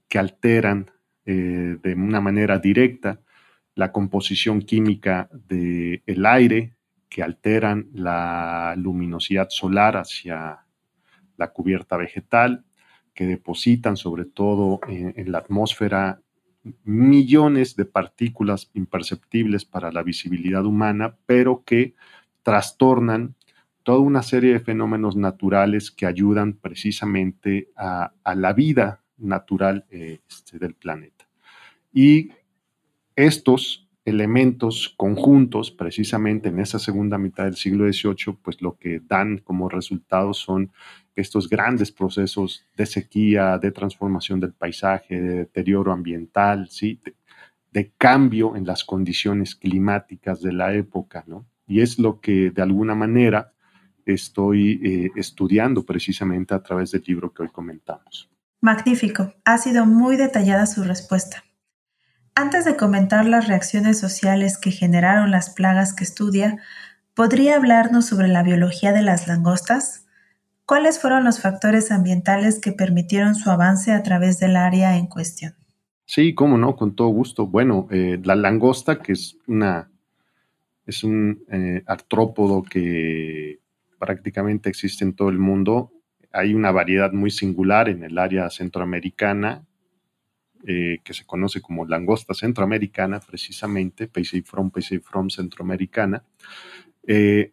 que 0.07 0.19
alteran 0.19 0.89
eh, 1.25 1.77
de 1.81 1.93
una 1.93 2.21
manera 2.21 2.57
directa 2.57 3.21
la 3.75 3.91
composición 3.91 4.61
química 4.61 5.29
del 5.31 6.25
aire, 6.25 6.75
que 7.09 7.21
alteran 7.21 7.87
la 7.93 8.73
luminosidad 8.75 9.49
solar 9.49 9.97
hacia 9.97 10.65
la 11.37 11.51
cubierta 11.51 11.95
vegetal, 11.95 12.65
que 13.13 13.25
depositan 13.25 13.95
sobre 13.95 14.25
todo 14.25 14.79
en, 14.87 15.31
la 15.31 15.37
atmósfera 15.39 16.21
millones 16.83 17.75
de 17.75 17.85
partículas 17.85 18.69
imperceptibles 18.73 19.65
para 19.65 19.91
la 19.91 20.03
visibilidad 20.03 20.65
humana, 20.65 21.15
pero 21.25 21.63
que 21.65 21.95
trastornan 22.43 23.35
toda 23.83 23.99
una 23.99 24.21
serie 24.21 24.53
de 24.53 24.59
fenómenos 24.59 25.15
naturales 25.15 25.91
que 25.91 26.05
ayudan 26.05 26.53
precisamente 26.53 27.69
a, 27.75 28.11
la 28.35 28.53
vida 28.53 29.01
natural 29.17 29.85
eh, 29.89 30.19
este, 30.29 30.59
del 30.59 30.73
planeta. 30.73 31.27
Y 31.93 32.31
estos 33.15 33.86
elementos 34.07 34.93
conjuntos, 34.95 35.69
precisamente 35.69 36.47
en 36.47 36.61
esa 36.61 36.79
segunda 36.79 37.17
mitad 37.17 37.43
del 37.43 37.57
siglo 37.57 37.91
XVIII, 37.91 38.37
pues 38.41 38.61
lo 38.61 38.77
que 38.77 39.01
dan 39.05 39.39
como 39.39 39.67
resultado 39.67 40.33
son 40.33 40.71
estos 41.13 41.49
grandes 41.49 41.91
procesos 41.91 42.65
de 42.77 42.85
sequía, 42.85 43.57
de 43.57 43.71
transformación 43.71 44.39
del 44.39 44.53
paisaje, 44.53 45.19
de 45.19 45.35
deterioro 45.39 45.91
ambiental, 45.91 46.69
¿sí? 46.69 47.01
de, 47.73 47.91
cambio 47.97 48.55
en 48.55 48.65
las 48.65 48.83
condiciones 48.83 49.55
climáticas 49.55 50.41
de 50.41 50.51
la 50.51 50.73
época, 50.73 51.23
¿no? 51.27 51.45
Y 51.67 51.81
es 51.81 51.99
lo 51.99 52.19
que 52.21 52.49
de 52.49 52.61
alguna 52.63 52.95
manera 52.95 53.53
estoy 54.03 54.79
eh, 54.83 55.11
estudiando 55.15 55.85
precisamente 55.85 56.55
a 56.55 56.63
través 56.63 56.91
del 56.91 57.03
libro 57.05 57.31
que 57.31 57.43
hoy 57.43 57.49
comentamos. 57.49 58.31
Magnífico, 58.61 59.33
ha 59.45 59.57
sido 59.59 59.85
muy 59.85 60.15
detallada 60.15 60.65
su 60.65 60.83
respuesta. 60.83 61.43
Antes 62.39 62.65
de 62.65 62.77
comentar 62.77 63.25
las 63.25 63.47
reacciones 63.47 63.99
sociales 63.99 64.59
que 64.59 64.69
generaron 64.69 65.31
las 65.31 65.49
plagas 65.49 65.95
que 65.95 66.03
estudia, 66.03 66.59
¿podría 67.15 67.55
hablarnos 67.55 68.05
sobre 68.05 68.27
la 68.27 68.43
biología 68.43 68.93
de 68.93 69.01
las 69.01 69.27
langostas? 69.27 70.05
¿Cuáles 70.63 70.99
fueron 70.99 71.23
los 71.23 71.41
factores 71.41 71.91
ambientales 71.91 72.59
que 72.59 72.73
permitieron 72.73 73.33
su 73.33 73.49
avance 73.49 73.91
a 73.91 74.03
través 74.03 74.37
del 74.37 74.55
área 74.55 74.97
en 74.97 75.07
cuestión? 75.07 75.55
Sí, 76.05 76.35
cómo 76.35 76.59
no, 76.59 76.75
con 76.75 76.95
todo 76.95 77.07
gusto. 77.07 77.47
Bueno, 77.47 77.87
eh, 77.89 78.19
la 78.23 78.35
langosta, 78.35 78.99
que 78.99 79.13
es 79.13 79.35
una 79.47 79.89
es 80.85 81.03
un 81.03 81.43
eh, 81.51 81.81
artrópodo 81.87 82.61
que 82.61 83.61
prácticamente 83.97 84.69
existe 84.69 85.03
en 85.03 85.15
todo 85.15 85.29
el 85.29 85.39
mundo. 85.39 85.91
Hay 86.31 86.53
una 86.53 86.69
variedad 86.69 87.11
muy 87.13 87.31
singular 87.31 87.89
en 87.89 88.03
el 88.03 88.19
área 88.19 88.47
centroamericana 88.51 89.66
eh, 90.65 90.99
que 91.03 91.13
se 91.13 91.25
conoce 91.25 91.61
como 91.61 91.85
langosta 91.85 92.33
centroamericana, 92.33 93.19
precisamente, 93.19 94.07
Peisifrom, 94.07 94.71
Peisifrom 94.71 95.29
centroamericana. 95.29 96.23
Eh, 97.05 97.51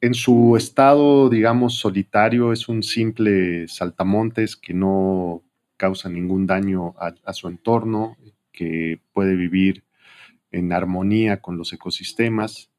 en 0.00 0.14
su 0.14 0.56
estado, 0.56 1.30
digamos, 1.30 1.78
solitario, 1.78 2.52
es 2.52 2.68
un 2.68 2.82
simple 2.82 3.68
saltamontes 3.68 4.56
que 4.56 4.74
no 4.74 5.44
causa 5.76 6.08
ningún 6.08 6.46
daño 6.46 6.94
a, 6.98 7.32
su 7.32 7.46
entorno, 7.46 8.16
que 8.50 9.00
puede 9.12 9.36
vivir 9.36 9.84
en 10.50 10.72
armonía 10.72 11.40
con 11.40 11.56
los 11.56 11.72
ecosistemas. 11.72 12.71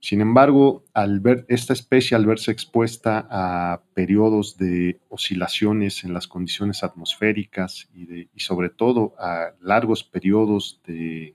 Sin 0.00 0.20
embargo, 0.20 0.84
al 0.94 1.18
ver 1.18 1.44
esta 1.48 1.72
especie, 1.72 2.16
al 2.16 2.24
verse 2.24 2.52
expuesta 2.52 3.26
a 3.30 3.82
periodos 3.94 4.56
de 4.56 5.00
oscilaciones 5.08 6.04
en 6.04 6.14
las 6.14 6.28
condiciones 6.28 6.84
atmosféricas 6.84 7.88
y, 7.92 8.28
sobre 8.36 8.70
todo 8.70 9.14
a 9.18 9.54
largos 9.60 10.04
periodos 10.04 10.80
de 10.86 11.34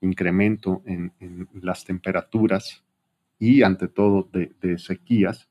incremento 0.00 0.82
en, 0.84 1.12
las 1.54 1.84
temperaturas 1.84 2.82
y 3.38 3.62
ante 3.62 3.86
todo 3.86 4.28
de, 4.32 4.78
sequías, 4.78 5.48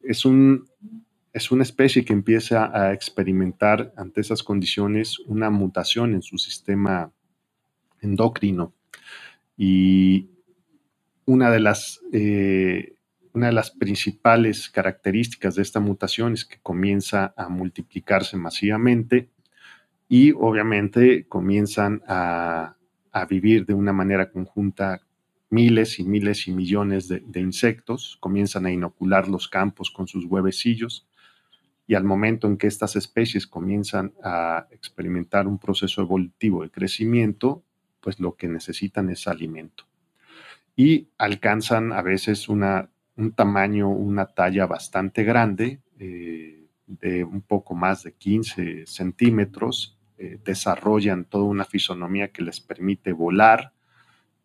es, 0.00 0.24
un, 0.24 0.68
es 1.32 1.50
una 1.50 1.64
especie 1.64 2.04
que 2.04 2.12
empieza 2.12 2.70
a 2.72 2.92
experimentar 2.92 3.92
ante 3.96 4.20
esas 4.20 4.44
condiciones 4.44 5.18
una 5.26 5.50
mutación 5.50 6.14
en 6.14 6.22
su 6.22 6.38
sistema 6.38 7.10
endocrino. 8.00 8.72
Y 9.56 10.33
una 11.26 11.50
de 11.50 11.60
las, 11.60 12.00
eh, 12.12 12.96
una 13.32 13.46
de 13.46 13.52
las 13.52 13.70
principales 13.70 14.68
características 14.68 15.54
de 15.54 15.62
esta 15.62 15.80
mutación 15.80 16.34
es 16.34 16.44
que 16.44 16.58
comienza 16.62 17.34
a 17.36 17.48
multiplicarse 17.48 18.36
masivamente 18.36 19.30
y 20.08 20.32
obviamente 20.32 21.26
comienzan 21.26 22.02
a, 22.06 22.76
vivir 23.28 23.64
de 23.64 23.74
una 23.74 23.92
manera 23.92 24.32
conjunta 24.32 25.00
miles 25.48 26.00
y 26.00 26.04
miles 26.04 26.48
y 26.48 26.52
millones 26.52 27.06
de, 27.06 27.40
insectos, 27.40 28.16
comienzan 28.18 28.66
a 28.66 28.72
inocular 28.72 29.28
los 29.28 29.48
campos 29.48 29.92
con 29.92 30.08
sus 30.08 30.24
huevecillos 30.24 31.06
y 31.86 31.94
al 31.94 32.02
momento 32.02 32.48
en 32.48 32.56
que 32.56 32.66
estas 32.66 32.96
especies 32.96 33.46
comienzan 33.46 34.14
a 34.24 34.66
experimentar 34.72 35.46
un 35.46 35.60
proceso 35.60 36.02
evolutivo 36.02 36.64
de 36.64 36.70
crecimiento, 36.70 37.62
pues 38.00 38.18
lo 38.18 38.34
que 38.34 38.48
necesitan 38.48 39.10
es 39.10 39.28
alimento 39.28 39.84
y 40.76 41.08
alcanzan 41.18 41.92
a 41.92 42.02
veces 42.02 42.48
una, 42.48 42.90
un 43.16 43.32
tamaño, 43.32 43.88
una 43.88 44.26
talla 44.26 44.66
bastante 44.66 45.24
grande, 45.24 45.80
eh, 45.98 46.66
de 46.86 47.24
un 47.24 47.40
poco 47.40 47.74
más 47.74 48.02
de 48.02 48.12
15 48.12 48.86
centímetros, 48.86 49.98
eh, 50.18 50.38
desarrollan 50.44 51.24
toda 51.24 51.44
una 51.44 51.64
fisonomía 51.64 52.28
que 52.28 52.42
les 52.42 52.60
permite 52.60 53.12
volar 53.12 53.72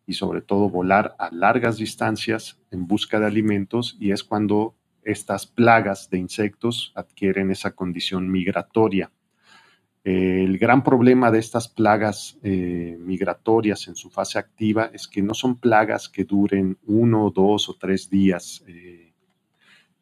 y 0.06 0.14
sobre 0.14 0.40
todo 0.40 0.68
volar 0.68 1.14
a 1.18 1.30
largas 1.30 1.76
distancias 1.76 2.58
en 2.70 2.86
busca 2.86 3.20
de 3.20 3.26
alimentos 3.26 3.96
y 4.00 4.10
es 4.12 4.24
cuando 4.24 4.74
estas 5.02 5.46
plagas 5.46 6.10
de 6.10 6.18
insectos 6.18 6.92
adquieren 6.94 7.50
esa 7.50 7.72
condición 7.72 8.30
migratoria 8.30 9.10
el 10.02 10.56
gran 10.58 10.82
problema 10.82 11.30
de 11.30 11.38
estas 11.38 11.68
plagas 11.68 12.38
eh, 12.42 12.96
migratorias 13.00 13.86
en 13.86 13.94
su 13.94 14.08
fase 14.08 14.38
activa 14.38 14.90
es 14.94 15.06
que 15.06 15.20
no 15.20 15.34
son 15.34 15.58
plagas 15.58 16.08
que 16.08 16.24
duren 16.24 16.78
uno, 16.86 17.30
dos 17.34 17.68
o 17.68 17.74
tres 17.74 18.08
días 18.08 18.64
eh, 18.66 19.12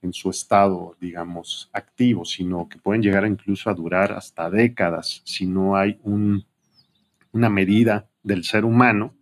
en 0.00 0.12
su 0.12 0.30
estado, 0.30 0.96
digamos, 1.00 1.68
activo, 1.72 2.24
sino 2.24 2.68
que 2.68 2.78
pueden 2.78 3.02
llegar 3.02 3.26
incluso 3.26 3.70
a 3.70 3.74
durar 3.74 4.12
hasta 4.12 4.48
décadas 4.48 5.20
si 5.24 5.46
no 5.46 5.76
hay 5.76 5.98
una 6.04 7.50
medida 7.50 8.08
del 8.22 8.44
ser 8.44 8.64
humano 8.64 9.14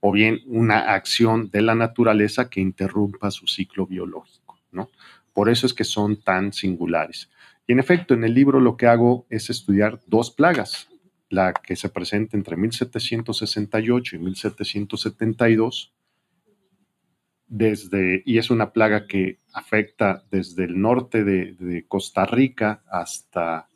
o 0.00 0.12
bien 0.12 0.40
una 0.46 0.94
acción 0.94 1.50
de 1.50 1.60
la 1.60 1.74
naturaleza 1.74 2.48
que 2.48 2.60
interrumpa 2.60 3.30
su 3.30 3.46
ciclo 3.46 3.86
biológico, 3.86 4.58
¿no? 4.70 4.88
Por 5.34 5.50
eso 5.50 5.66
es 5.66 5.74
que 5.74 5.84
son 5.84 6.22
tan 6.22 6.54
singulares. 6.54 7.28
Y 7.66 7.72
en 7.72 7.80
efecto, 7.80 8.14
en 8.14 8.24
el 8.24 8.34
libro 8.34 8.60
lo 8.60 8.76
que 8.76 8.86
hago 8.86 9.26
es 9.28 9.50
estudiar 9.50 10.00
dos 10.06 10.30
plagas, 10.30 10.88
la 11.28 11.52
que 11.52 11.74
se 11.74 11.88
presenta 11.88 12.36
entre 12.36 12.56
1768 12.56 14.16
y 14.16 14.18
1772, 14.20 15.92
desde, 17.48 18.22
y 18.24 18.38
es 18.38 18.50
una 18.50 18.72
plaga 18.72 19.06
que 19.06 19.38
afecta 19.52 20.24
desde 20.30 20.64
el 20.64 20.80
norte 20.80 21.24
de, 21.24 21.84
Costa 21.88 22.24
Rica 22.24 22.82
hasta 22.90 23.68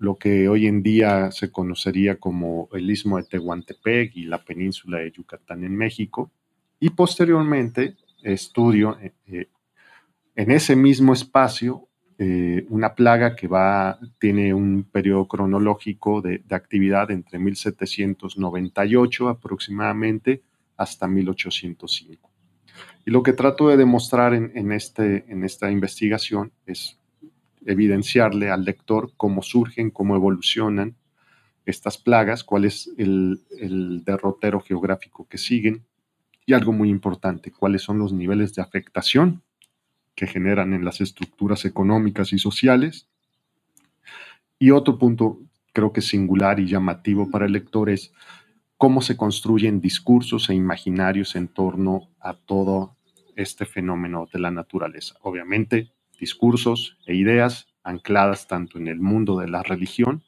lo 0.00 0.16
que 0.16 0.48
hoy 0.48 0.66
en 0.66 0.82
día 0.82 1.32
se 1.32 1.50
conocería 1.50 2.20
como 2.20 2.68
el 2.72 2.88
istmo 2.88 3.16
de 3.16 3.24
Tehuantepec 3.24 4.16
y 4.16 4.26
la 4.26 4.44
península 4.44 4.98
de 4.98 5.10
Yucatán 5.10 5.64
en 5.64 5.76
México. 5.76 6.30
Y 6.78 6.90
posteriormente 6.90 7.96
estudio 8.22 8.96
eh, 9.00 9.12
eh, 9.26 9.48
en 10.36 10.52
ese 10.52 10.76
mismo 10.76 11.12
espacio 11.12 11.87
eh, 12.20 12.66
una 12.68 12.96
plaga 12.96 13.36
que 13.36 13.46
va, 13.46 14.00
tiene 14.18 14.52
un 14.52 14.82
periodo 14.82 15.28
cronológico 15.28 16.20
de, 16.20 16.42
actividad 16.50 17.12
entre 17.12 17.38
1798 17.38 19.28
aproximadamente 19.28 20.42
hasta 20.76 21.06
1805. 21.06 22.28
Y 23.06 23.12
lo 23.12 23.22
que 23.22 23.34
trato 23.34 23.68
de 23.68 23.76
demostrar 23.76 24.34
en, 24.34 24.72
este, 24.72 25.26
en 25.28 25.44
esta 25.44 25.70
investigación 25.70 26.50
es 26.66 26.98
evidenciarle 27.64 28.50
al 28.50 28.64
lector 28.64 29.12
cómo 29.16 29.40
surgen, 29.40 29.90
cómo 29.90 30.16
evolucionan 30.16 30.96
estas 31.66 31.98
plagas, 31.98 32.42
cuál 32.42 32.64
es 32.64 32.90
el, 32.98 33.42
el 33.60 34.02
derrotero 34.04 34.60
geográfico 34.60 35.28
que 35.28 35.38
siguen 35.38 35.84
y 36.46 36.52
algo 36.52 36.72
muy 36.72 36.90
importante, 36.90 37.52
cuáles 37.52 37.82
son 37.82 38.00
los 38.00 38.12
niveles 38.12 38.54
de 38.54 38.62
afectación 38.62 39.42
que 40.18 40.26
generan 40.26 40.74
en 40.74 40.84
las 40.84 41.00
estructuras 41.00 41.64
económicas 41.64 42.32
y 42.32 42.40
sociales. 42.40 43.06
Y 44.58 44.72
otro 44.72 44.98
punto 44.98 45.38
creo 45.72 45.92
que 45.92 46.00
singular 46.00 46.58
y 46.58 46.66
llamativo 46.66 47.30
para 47.30 47.46
el 47.46 47.52
lector 47.52 47.88
es 47.88 48.12
cómo 48.76 49.00
se 49.00 49.16
construyen 49.16 49.80
discursos 49.80 50.50
e 50.50 50.54
imaginarios 50.54 51.36
en 51.36 51.46
torno 51.46 52.08
a 52.18 52.34
todo 52.34 52.96
este 53.36 53.64
fenómeno 53.64 54.28
de 54.32 54.40
la 54.40 54.50
naturaleza. 54.50 55.14
Obviamente, 55.22 55.92
discursos 56.18 56.98
e 57.06 57.14
ideas 57.14 57.68
ancladas 57.84 58.48
tanto 58.48 58.76
en 58.76 58.88
el 58.88 58.98
mundo 58.98 59.38
de 59.38 59.46
la 59.46 59.62
religión 59.62 60.24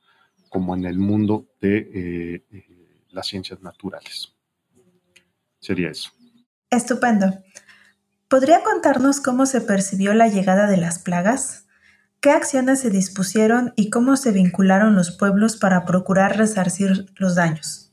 como 0.50 0.76
en 0.76 0.84
el 0.84 1.00
mundo 1.00 1.48
de 1.60 1.78
eh, 1.78 2.44
eh, 2.52 3.06
las 3.10 3.26
ciencias 3.26 3.60
naturales. 3.60 4.32
Sería 5.58 5.90
eso. 5.90 6.12
Estupendo. 6.70 7.26
¿Podría 8.30 8.62
contarnos 8.62 9.20
cómo 9.20 9.44
se 9.44 9.60
percibió 9.60 10.14
la 10.14 10.28
llegada 10.28 10.68
de 10.68 10.76
las 10.76 11.00
plagas? 11.00 11.66
¿Qué 12.20 12.30
acciones 12.30 12.78
se 12.78 12.88
dispusieron 12.88 13.72
y 13.74 13.90
cómo 13.90 14.16
se 14.16 14.30
vincularon 14.30 14.94
los 14.94 15.10
pueblos 15.10 15.56
para 15.56 15.84
procurar 15.84 16.38
resarcir 16.38 17.06
los 17.16 17.34
daños? 17.34 17.92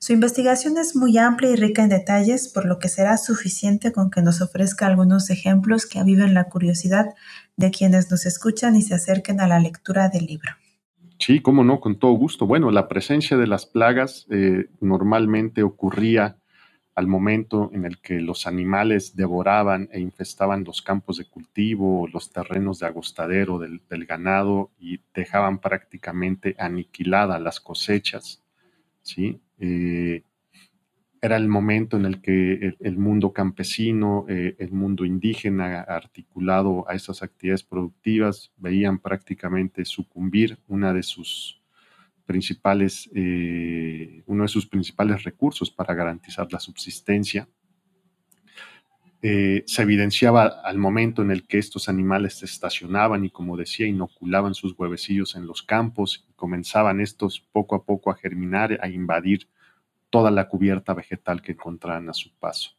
Su 0.00 0.12
investigación 0.12 0.76
es 0.76 0.96
muy 0.96 1.16
amplia 1.18 1.50
y 1.50 1.54
rica 1.54 1.84
en 1.84 1.90
detalles, 1.90 2.48
por 2.48 2.66
lo 2.66 2.80
que 2.80 2.88
será 2.88 3.16
suficiente 3.16 3.92
con 3.92 4.10
que 4.10 4.22
nos 4.22 4.40
ofrezca 4.40 4.88
algunos 4.88 5.30
ejemplos 5.30 5.86
que 5.86 6.00
aviven 6.00 6.34
la 6.34 6.48
curiosidad 6.48 7.14
de 7.56 7.70
quienes 7.70 8.10
nos 8.10 8.26
escuchan 8.26 8.74
y 8.74 8.82
se 8.82 8.94
acerquen 8.96 9.40
a 9.40 9.46
la 9.46 9.60
lectura 9.60 10.08
del 10.08 10.26
libro. 10.26 10.50
Sí, 11.20 11.40
cómo 11.40 11.62
no, 11.62 11.78
con 11.78 12.00
todo 12.00 12.10
gusto. 12.14 12.44
Bueno, 12.44 12.72
la 12.72 12.88
presencia 12.88 13.36
de 13.36 13.46
las 13.46 13.66
plagas 13.66 14.26
eh, 14.30 14.68
normalmente 14.80 15.62
ocurría 15.62 16.38
al 16.96 17.06
momento 17.06 17.70
en 17.74 17.84
el 17.84 17.98
que 17.98 18.20
los 18.20 18.46
animales 18.46 19.14
devoraban 19.14 19.90
e 19.92 20.00
infestaban 20.00 20.64
los 20.64 20.80
campos 20.80 21.18
de 21.18 21.26
cultivo, 21.26 22.08
los 22.08 22.32
terrenos 22.32 22.78
de 22.78 22.86
agostadero 22.86 23.58
del, 23.58 24.06
ganado 24.06 24.70
y 24.78 25.00
dejaban 25.14 25.58
prácticamente 25.58 26.56
aniquiladas 26.58 27.40
las 27.40 27.60
cosechas, 27.60 28.42
¿sí? 29.02 29.38
Eh, 29.58 30.22
era 31.20 31.36
el 31.36 31.48
momento 31.48 31.98
en 31.98 32.06
el 32.06 32.22
que 32.22 32.76
el, 32.80 32.96
mundo 32.96 33.32
campesino, 33.32 34.24
eh, 34.28 34.56
el 34.58 34.72
mundo 34.72 35.04
indígena 35.04 35.80
articulado 35.80 36.88
a 36.88 36.94
esas 36.94 37.22
actividades 37.22 37.62
productivas, 37.62 38.52
veían 38.56 38.98
prácticamente 39.00 39.84
sucumbir 39.84 40.58
una 40.66 40.94
de 40.94 41.02
sus 41.02 41.60
principales, 42.26 43.08
eh, 43.14 44.22
uno 44.26 44.42
de 44.42 44.48
sus 44.48 44.66
principales 44.66 45.22
recursos 45.22 45.70
para 45.70 45.94
garantizar 45.94 46.52
la 46.52 46.60
subsistencia. 46.60 47.48
Eh, 49.22 49.64
se 49.66 49.82
evidenciaba 49.82 50.46
al 50.62 50.76
momento 50.76 51.22
en 51.22 51.30
el 51.30 51.46
que 51.46 51.58
estos 51.58 51.88
animales 51.88 52.34
se 52.34 52.44
estacionaban 52.44 53.24
y, 53.24 53.30
como 53.30 53.56
decía, 53.56 53.86
inoculaban 53.86 54.54
sus 54.54 54.78
huevecillos 54.78 55.36
en 55.36 55.46
los 55.46 55.62
campos 55.62 56.26
y 56.28 56.32
comenzaban 56.34 57.00
estos 57.00 57.40
poco 57.40 57.76
a 57.76 57.84
poco 57.84 58.10
a 58.10 58.16
germinar, 58.16 58.78
a 58.82 58.88
invadir 58.88 59.48
toda 60.10 60.30
la 60.30 60.48
cubierta 60.48 60.92
vegetal 60.92 61.40
que 61.40 61.52
encontraban 61.52 62.08
a 62.10 62.14
su 62.14 62.30
paso. 62.38 62.72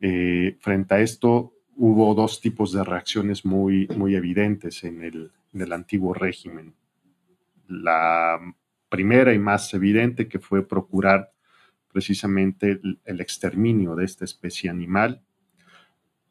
Eh, 0.00 0.56
frente 0.60 0.94
a 0.94 1.00
esto, 1.00 1.54
hubo 1.76 2.14
dos 2.14 2.40
tipos 2.40 2.72
de 2.72 2.82
reacciones 2.82 3.44
muy, 3.44 3.86
muy 3.96 4.16
evidentes 4.16 4.84
en 4.84 5.02
el, 5.02 5.30
en 5.52 5.60
el 5.60 5.72
antiguo 5.72 6.12
régimen 6.12 6.74
la 7.82 8.38
primera 8.88 9.34
y 9.34 9.38
más 9.38 9.72
evidente 9.74 10.28
que 10.28 10.38
fue 10.38 10.66
procurar 10.66 11.32
precisamente 11.92 12.80
el, 13.04 13.20
exterminio 13.20 13.94
de 13.94 14.04
esta 14.04 14.24
especie 14.24 14.68
animal. 14.68 15.22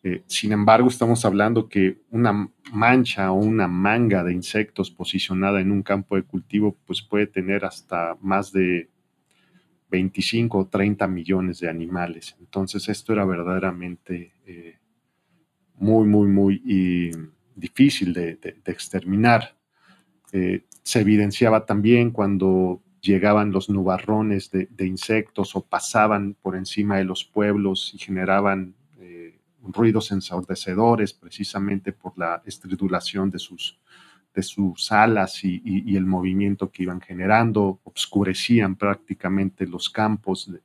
Eh, 0.04 0.24
sin 0.28 0.52
embargo, 0.52 0.90
estamos 0.90 1.24
hablando 1.24 1.70
que 1.70 2.02
una 2.10 2.50
mancha 2.74 3.32
o 3.32 3.36
una 3.36 3.68
manga 3.68 4.24
de 4.24 4.34
insectos 4.34 4.92
posicionada 4.92 5.62
en 5.62 5.72
un 5.72 5.82
campo 5.82 6.16
de 6.16 6.24
cultivo 6.24 6.78
pues 6.86 7.02
puede 7.02 7.28
tener 7.28 7.64
hasta 7.64 8.18
más 8.22 8.52
de 8.52 8.90
25 9.90 10.58
o 10.58 10.68
30 10.68 11.08
millones 11.08 11.60
de 11.60 11.70
animales. 11.70 12.36
Entonces 12.40 12.90
esto 12.90 13.14
era 13.14 13.24
verdaderamente 13.26 14.34
eh, 14.46 14.78
muy, 15.76 16.08
muy, 16.08 16.28
muy 16.28 16.62
difícil 17.56 18.14
de, 18.14 18.40
exterminar. 18.66 19.56
Eh, 20.32 20.66
se 20.84 21.02
evidenciaba 21.02 21.66
también 21.66 22.12
cuando 22.12 22.82
llegaban 23.02 23.52
los 23.52 23.70
nubarrones 23.70 24.50
de, 24.52 24.88
insectos 24.88 25.56
o 25.56 25.66
pasaban 25.66 26.36
por 26.42 26.56
encima 26.56 26.98
de 26.98 27.04
los 27.04 27.26
pueblos 27.26 27.92
y 27.94 27.98
generaban 27.98 28.76
eh, 28.98 29.38
ruidos 29.62 30.12
ensordecedores 30.12 31.14
precisamente 31.14 31.92
por 31.92 32.18
la 32.18 32.42
estridulación 32.46 33.30
de 33.30 33.40
sus, 33.40 33.78
de 34.34 34.42
sus 34.42 34.92
alas 34.92 35.44
y, 35.44 35.96
el 35.96 36.06
movimiento 36.06 36.72
que 36.72 36.84
iban 36.84 37.02
generando, 37.02 37.80
obscurecían 37.84 38.76
prácticamente 38.76 39.68
los 39.68 39.90
campos 39.90 40.52
de 40.52 40.62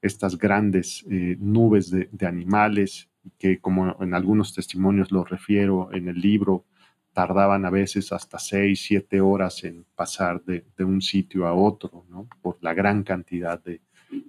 estas 0.00 0.36
grandes 0.36 1.04
eh, 1.10 1.36
nubes 1.38 1.90
de, 1.90 2.08
animales 2.26 3.08
que 3.38 3.60
como 3.60 3.96
en 4.00 4.14
algunos 4.14 4.54
testimonios 4.54 5.12
lo 5.12 5.24
refiero 5.24 5.90
en 5.92 6.08
el 6.08 6.20
libro, 6.20 6.64
tardaban 7.12 7.64
a 7.64 7.70
veces 7.70 8.12
hasta 8.12 8.38
seis, 8.38 8.84
siete 8.86 9.20
horas 9.20 9.64
en 9.64 9.84
pasar 9.94 10.42
de, 10.44 10.64
un 10.84 11.00
sitio 11.00 11.46
a 11.46 11.52
otro, 11.52 12.04
¿no? 12.08 12.28
por 12.40 12.58
la 12.60 12.74
gran 12.74 13.02
cantidad 13.02 13.62
de, 13.62 13.80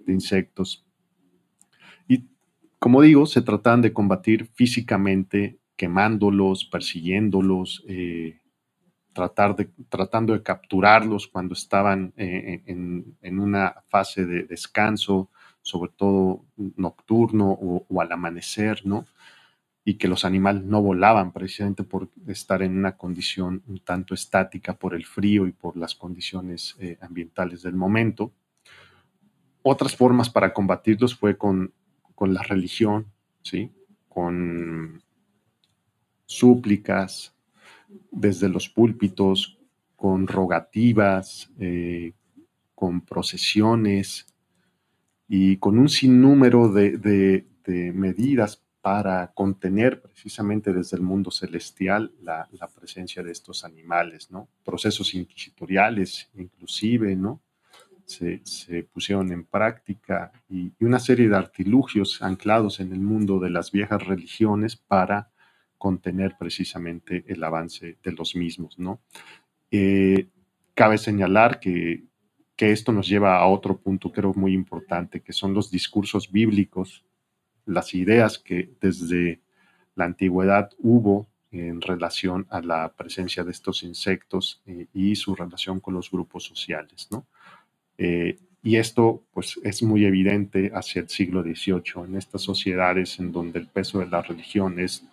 insectos. 0.08 0.86
Y 2.08 2.26
como 2.80 3.02
digo, 3.02 3.26
se 3.26 3.41
trataban 3.41 3.82
de 3.82 3.93
combatir 3.93 4.48
físicamente, 4.54 5.60
quemándolos, 5.76 6.65
persiguiéndolos, 6.65 7.84
eh, 7.88 8.39
tratar 9.13 9.56
de, 9.56 9.69
tratando 9.89 10.34
de 10.34 10.43
capturarlos 10.43 11.28
cuando 11.28 11.54
estaban 11.54 12.13
eh, 12.17 12.63
en, 12.65 13.39
una 13.39 13.84
fase 13.89 14.26
de 14.26 14.43
descanso, 14.43 15.30
sobre 15.62 15.91
todo 15.96 16.46
nocturno 16.76 17.52
o, 17.52 18.02
al 18.02 18.12
amanecer, 18.12 18.86
¿no? 18.86 19.06
Y 19.86 19.96
que 19.96 20.08
los 20.08 20.24
animales 20.24 20.63
no 20.63 20.82
volaban 20.82 21.34
precisamente 21.34 21.84
por 21.84 22.10
estar 22.28 22.62
en 22.62 22.78
una 22.78 22.96
condición 22.96 23.63
un 23.67 23.80
tanto 23.80 24.13
estática 24.13 24.76
por 24.76 24.96
el 24.96 25.06
frío 25.06 25.46
y 25.46 25.52
por 25.52 25.76
las 25.76 25.93
condiciones 25.96 26.76
eh, 26.80 26.98
ambientales 27.02 27.62
del 27.63 27.76
momento. 27.76 28.32
Otras 29.62 29.96
formas 29.96 30.30
para 30.30 30.54
combatirlos 30.54 31.15
fue 31.15 31.38
con, 31.38 31.74
con 32.15 32.34
la 32.34 32.43
religión, 32.43 33.08
¿sí? 33.41 33.72
Con 34.08 35.04
súplicas, 36.26 37.34
desde 38.12 38.50
los 38.50 38.69
púlpitos, 38.69 39.58
con 39.96 40.28
rogativas, 40.28 41.52
eh, 41.60 42.13
con 42.76 43.02
procesiones 43.02 44.28
y 45.28 45.58
con 45.58 45.80
un 45.80 45.89
sinnúmero 45.89 46.69
de, 46.72 47.46
medidas 47.65 48.62
para 48.84 49.32
contener 49.34 50.02
precisamente 50.02 50.74
desde 50.74 50.98
el 50.98 51.04
mundo 51.04 51.32
celestial 51.32 52.12
la, 52.22 52.50
presencia 52.76 53.24
de 53.24 53.32
estos 53.32 53.63
animales, 53.63 54.30
¿no? 54.30 54.50
Procesos 54.62 55.13
inquisitoriales 55.13 56.30
inclusive, 56.36 57.15
¿no? 57.15 57.41
Se, 58.04 58.41
pusieron 58.91 59.32
en 59.32 59.46
práctica 59.46 60.34
y, 60.50 60.74
una 60.82 61.00
serie 61.00 61.30
de 61.30 61.38
artilugios 61.38 62.22
anclados 62.22 62.82
en 62.82 62.91
el 62.91 63.00
mundo 63.00 63.39
de 63.39 63.52
las 63.52 63.72
viejas 63.72 64.06
religiones 64.06 64.76
para 64.76 65.32
contener 65.78 66.36
precisamente 66.38 67.24
el 67.30 67.41
avance 67.41 67.98
de 68.04 68.12
los 68.12 68.36
mismos, 68.36 68.78
¿no? 68.78 69.00
Eh, 69.72 70.28
cabe 70.74 70.98
señalar 70.98 71.62
que, 71.62 72.04
esto 72.58 72.93
nos 72.93 73.10
lleva 73.10 73.38
a 73.39 73.48
otro 73.48 73.78
punto 73.78 74.12
creo 74.12 74.34
muy 74.34 74.54
importante, 74.54 75.22
que 75.22 75.34
son 75.34 75.54
los 75.54 75.69
discursos 75.69 76.32
bíblicos, 76.32 77.04
las 77.65 77.93
ideas 77.93 78.39
que 78.39 78.69
desde 78.82 79.39
la 79.95 80.06
antigüedad 80.06 80.71
hubo 80.80 81.28
en 81.52 81.82
relación 81.82 82.47
a 82.49 82.62
la 82.62 82.91
presencia 82.93 83.43
de 83.43 83.52
estos 83.52 83.84
insectos 83.84 84.62
eh, 84.65 84.88
y 84.93 85.15
su 85.15 85.36
relación 85.36 85.80
con 85.80 85.93
los 85.93 86.10
grupos 86.10 86.43
sociales, 86.43 87.08
¿no? 87.12 87.26
Eh, 87.97 88.39
y 88.63 88.78
esto 88.78 89.23
pues 89.34 89.60
es 89.63 89.84
muy 89.84 90.06
evidente 90.06 90.71
hacia 90.73 91.02
el 91.02 91.10
siglo 91.10 91.43
XVIII, 91.43 92.06
en 92.06 92.15
estas 92.15 92.41
sociedades 92.41 93.19
en 93.19 93.32
donde 93.32 93.60
el 93.60 93.67
peso 93.67 93.99
de 93.99 94.08
la 94.08 94.21
religión 94.21 94.80
es 94.80 95.06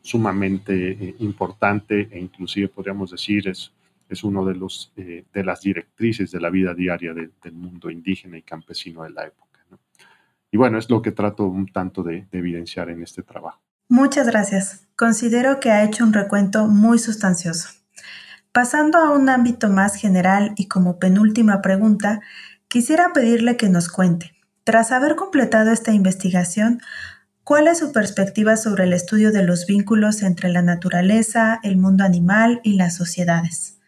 sumamente 0.00 0.92
eh, 0.92 1.14
importante 1.18 2.08
e 2.10 2.18
inclusive 2.18 2.68
podríamos 2.68 3.10
decir 3.10 3.48
es, 3.48 3.72
es 4.08 4.24
uno 4.24 4.44
de, 4.46 4.54
los, 4.54 4.92
de 4.96 5.44
las 5.44 5.60
directrices 5.60 6.30
de 6.30 6.40
la 6.40 6.48
vida 6.48 6.74
diaria 6.74 7.12
del 7.12 7.52
mundo 7.52 7.90
indígena 7.90 8.38
y 8.38 8.42
campesino 8.42 9.02
de 9.02 9.10
la 9.10 9.26
época. 9.26 9.51
Y 10.52 10.56
bueno, 10.56 10.78
es 10.78 10.88
lo 10.88 11.02
que 11.02 11.10
trato 11.10 11.46
un 11.46 11.66
tanto 11.66 12.04
de, 12.04 12.28
de 12.30 12.38
evidenciar 12.38 12.90
en 12.90 13.02
este 13.02 13.24
trabajo. 13.24 13.60
Muchas 13.88 14.28
gracias. 14.28 14.86
Considero 14.94 15.58
que 15.58 15.72
ha 15.72 15.82
hecho 15.82 16.04
un 16.04 16.12
recuento 16.12 16.68
muy 16.68 17.00
sustancioso. 17.00 17.70
Pasando 18.52 18.98
a 18.98 19.10
un 19.10 19.28
ámbito 19.28 19.68
más 19.68 19.96
general 19.96 20.52
y 20.56 20.68
como 20.68 21.00
penúltima 21.00 21.60
pregunta, 21.60 22.20
quisiera 22.68 23.12
pedirle 23.12 23.56
que 23.56 23.68
nos 23.68 23.88
cuente, 23.88 24.32
tras 24.62 24.92
haber 24.92 25.16
completado 25.16 25.72
esta 25.72 25.92
investigación, 25.92 26.80
¿Cuál 27.44 27.66
es 27.66 27.78
su 27.78 27.90
perspectiva 27.90 28.56
sobre 28.56 28.84
el 28.84 28.92
estudio 28.92 29.32
de 29.32 29.42
los 29.42 29.66
vínculos 29.66 30.22
entre 30.22 30.48
la 30.48 30.62
naturaleza, 30.62 31.58
el 31.64 31.76
mundo 31.76 32.04
animal 32.04 32.60
y 32.62 32.74
las 32.74 32.94
sociedades? 32.94 33.80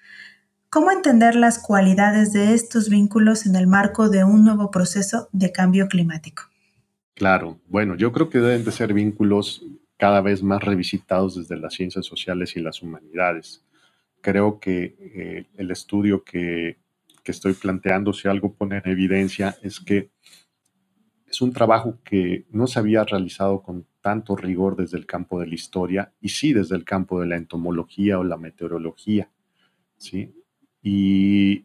¿Cómo 0.71 0.91
entender 0.91 1.37
las 1.37 1.61
cualidades 1.61 2.33
de 2.33 2.53
estos 2.53 2.89
vínculos 2.89 3.47
en 3.47 3.55
el 3.55 3.69
marco 3.69 4.09
de 4.09 4.25
un 4.25 4.45
nuevo 4.45 4.73
proceso 4.73 5.29
de 5.31 5.53
cambio 5.53 5.87
climático? 5.87 6.51
Claro, 7.15 7.61
bueno, 7.69 7.97
yo 7.97 8.13
creo 8.13 8.29
que 8.29 8.39
deben 8.39 8.65
de 8.65 8.73
ser 8.73 8.93
vínculos 8.93 9.65
cada 9.97 10.21
vez 10.21 10.43
más 10.43 10.63
revisitados 10.63 11.37
desde 11.37 11.57
las 11.57 11.75
ciencias 11.75 12.05
sociales 12.05 12.57
y 12.57 12.61
las 12.61 12.83
humanidades. 12.83 13.65
Creo 14.21 14.59
que 14.59 14.97
eh, 14.99 15.47
el 15.57 15.71
estudio 15.71 16.25
que, 16.25 16.79
que 17.23 17.33
estoy 17.33 17.55
planteando, 17.55 18.13
si 18.13 18.29
algo 18.29 18.55
pone 18.55 18.79
en 18.79 18.91
evidencia, 18.91 19.57
es 19.63 19.81
que 19.81 20.11
es 21.27 21.41
un 21.41 21.53
trabajo 21.53 21.99
que 22.05 22.47
no 22.51 22.67
se 22.67 22.79
había 22.79 23.05
realizado 23.05 23.63
con 23.63 23.87
tanto 24.01 24.37
rigor 24.37 24.77
desde 24.77 24.99
el 24.99 25.07
campo 25.07 25.41
de 25.41 25.47
la 25.47 25.55
historia 25.55 26.13
y 26.21 26.29
sí 26.29 26.53
desde 26.53 26.77
el 26.77 26.85
campo 26.85 27.21
de 27.21 27.27
la 27.27 27.37
entomología 27.37 28.19
o 28.19 28.25
la 28.25 28.37
meteorología. 28.37 29.31
¿sí? 29.97 30.33
Y 30.83 31.65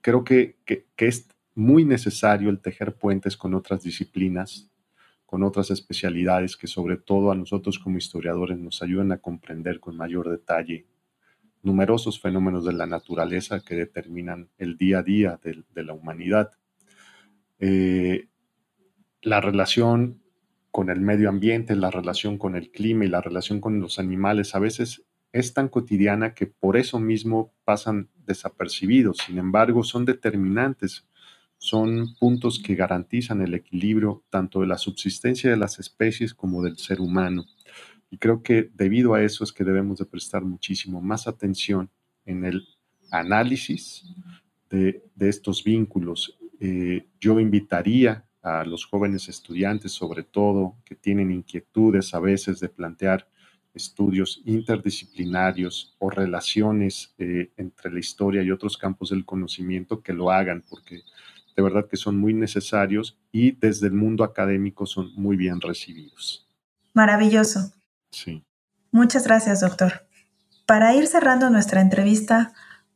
creo 0.00 0.22
que, 0.24 0.56
es 0.96 1.28
muy 1.56 1.84
necesario 1.84 2.50
el 2.50 2.60
tejer 2.60 2.94
puentes 2.94 3.36
con 3.36 3.54
otras 3.54 3.82
disciplinas, 3.82 4.70
con 5.24 5.42
otras 5.42 5.72
especialidades 5.72 6.56
que 6.56 6.68
sobre 6.68 6.98
todo 6.98 7.32
a 7.32 7.34
nosotros 7.34 7.80
como 7.80 7.98
historiadores 7.98 8.58
nos 8.58 8.82
ayudan 8.82 9.10
a 9.10 9.18
comprender 9.18 9.80
con 9.80 9.96
mayor 9.96 10.30
detalle 10.30 10.86
numerosos 11.62 12.20
fenómenos 12.20 12.64
de 12.64 12.74
la 12.74 12.86
naturaleza 12.86 13.60
que 13.60 13.74
determinan 13.74 14.48
el 14.58 14.76
día 14.76 15.00
a 15.00 15.02
día 15.02 15.40
de, 15.42 15.82
la 15.82 15.94
humanidad. 15.94 16.52
Eh, 17.58 18.28
la 19.22 19.40
relación 19.40 20.22
con 20.70 20.90
el 20.90 21.00
medio 21.00 21.28
ambiente, 21.28 21.74
la 21.74 21.90
relación 21.90 22.38
con 22.38 22.54
el 22.54 22.70
clima 22.70 23.04
y 23.04 23.08
la 23.08 23.20
relación 23.20 23.60
con 23.60 23.80
los 23.80 23.98
animales 23.98 24.54
a 24.54 24.58
veces 24.58 25.06
es 25.32 25.54
tan 25.54 25.68
cotidiana 25.68 26.34
que 26.34 26.46
por 26.46 26.76
eso 26.76 27.00
mismo 27.00 27.52
pasan 27.64 28.10
desapercibidos. 28.26 29.18
Sin 29.26 29.38
embargo, 29.38 29.82
son 29.82 30.04
determinantes, 30.04 31.06
son 31.58 32.14
puntos 32.16 32.60
que 32.62 32.74
garantizan 32.74 33.42
el 33.42 33.54
equilibrio 33.54 34.24
tanto 34.30 34.60
de 34.60 34.66
la 34.66 34.78
subsistencia 34.78 35.50
de 35.50 35.56
las 35.56 35.78
especies 35.78 36.34
como 36.34 36.62
del 36.62 36.76
ser 36.78 37.00
humano. 37.00 37.44
Y 38.10 38.18
creo 38.18 38.42
que 38.42 38.70
debido 38.74 39.14
a 39.14 39.22
eso 39.22 39.42
es 39.44 39.52
que 39.52 39.64
debemos 39.64 39.98
de 39.98 40.06
prestar 40.06 40.44
muchísimo 40.44 41.00
más 41.00 41.26
atención 41.26 41.90
en 42.24 42.44
el 42.44 42.66
análisis 43.10 44.04
de, 44.70 45.02
estos 45.18 45.64
vínculos. 45.64 46.38
Eh, 46.60 47.06
yo 47.20 47.40
invitaría 47.40 48.24
a 48.42 48.64
los 48.64 48.84
jóvenes 48.84 49.28
estudiantes, 49.28 49.92
sobre 49.92 50.22
todo, 50.22 50.76
que 50.84 50.94
tienen 50.94 51.32
inquietudes 51.32 52.14
a 52.14 52.20
veces 52.20 52.60
de 52.60 52.68
plantear 52.68 53.28
estudios 53.74 54.40
interdisciplinarios 54.44 55.94
o 55.98 56.10
relaciones 56.10 57.14
eh, 57.18 57.50
entre 57.56 57.92
la 57.92 57.98
historia 57.98 58.42
y 58.42 58.50
otros 58.50 58.76
campos 58.78 59.10
del 59.10 59.24
conocimiento, 59.24 60.00
que 60.00 60.12
lo 60.12 60.30
hagan, 60.30 60.64
porque 60.68 61.02
de 61.56 61.62
verdad 61.62 61.88
que 61.88 61.96
son 61.96 62.18
muy 62.18 62.34
necesarios 62.34 63.18
y 63.32 63.52
desde 63.52 63.86
el 63.86 63.94
mundo 63.94 64.24
académico 64.24 64.84
son 64.86 65.10
muy 65.16 65.36
bien 65.36 65.60
recibidos. 65.60 66.46
Maravilloso. 66.92 67.72
Sí. 68.10 68.44
Muchas 68.92 69.26
gracias, 69.26 69.62
doctor. 69.62 70.06
Para 70.66 70.94
ir 70.94 71.06
cerrando 71.06 71.48
nuestra 71.48 71.80
entrevista, 71.80 72.52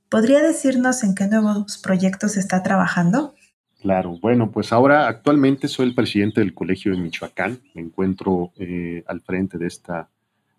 ¿podría 0.09 0.43
decirnos 0.43 1.03
en 1.03 1.15
qué 1.15 1.27
nuevos 1.27 1.79
proyectos 1.79 2.37
está 2.37 2.63
trabajando? 2.63 3.35
Claro, 3.81 4.19
bueno, 4.21 4.51
pues 4.51 4.73
ahora 4.73 5.09
actualmente 5.09 5.67
soy 5.67 5.87
el 5.87 5.95
presidente 5.95 6.41
del 6.41 6.53
Colegio 6.53 6.93
de 6.93 6.99
Michoacán, 6.99 7.61
me 7.75 7.81
encuentro 7.81 8.53
eh, 8.57 9.03
al 9.07 9.23
frente 9.23 9.57
de 9.57 9.69
esta 9.69 10.11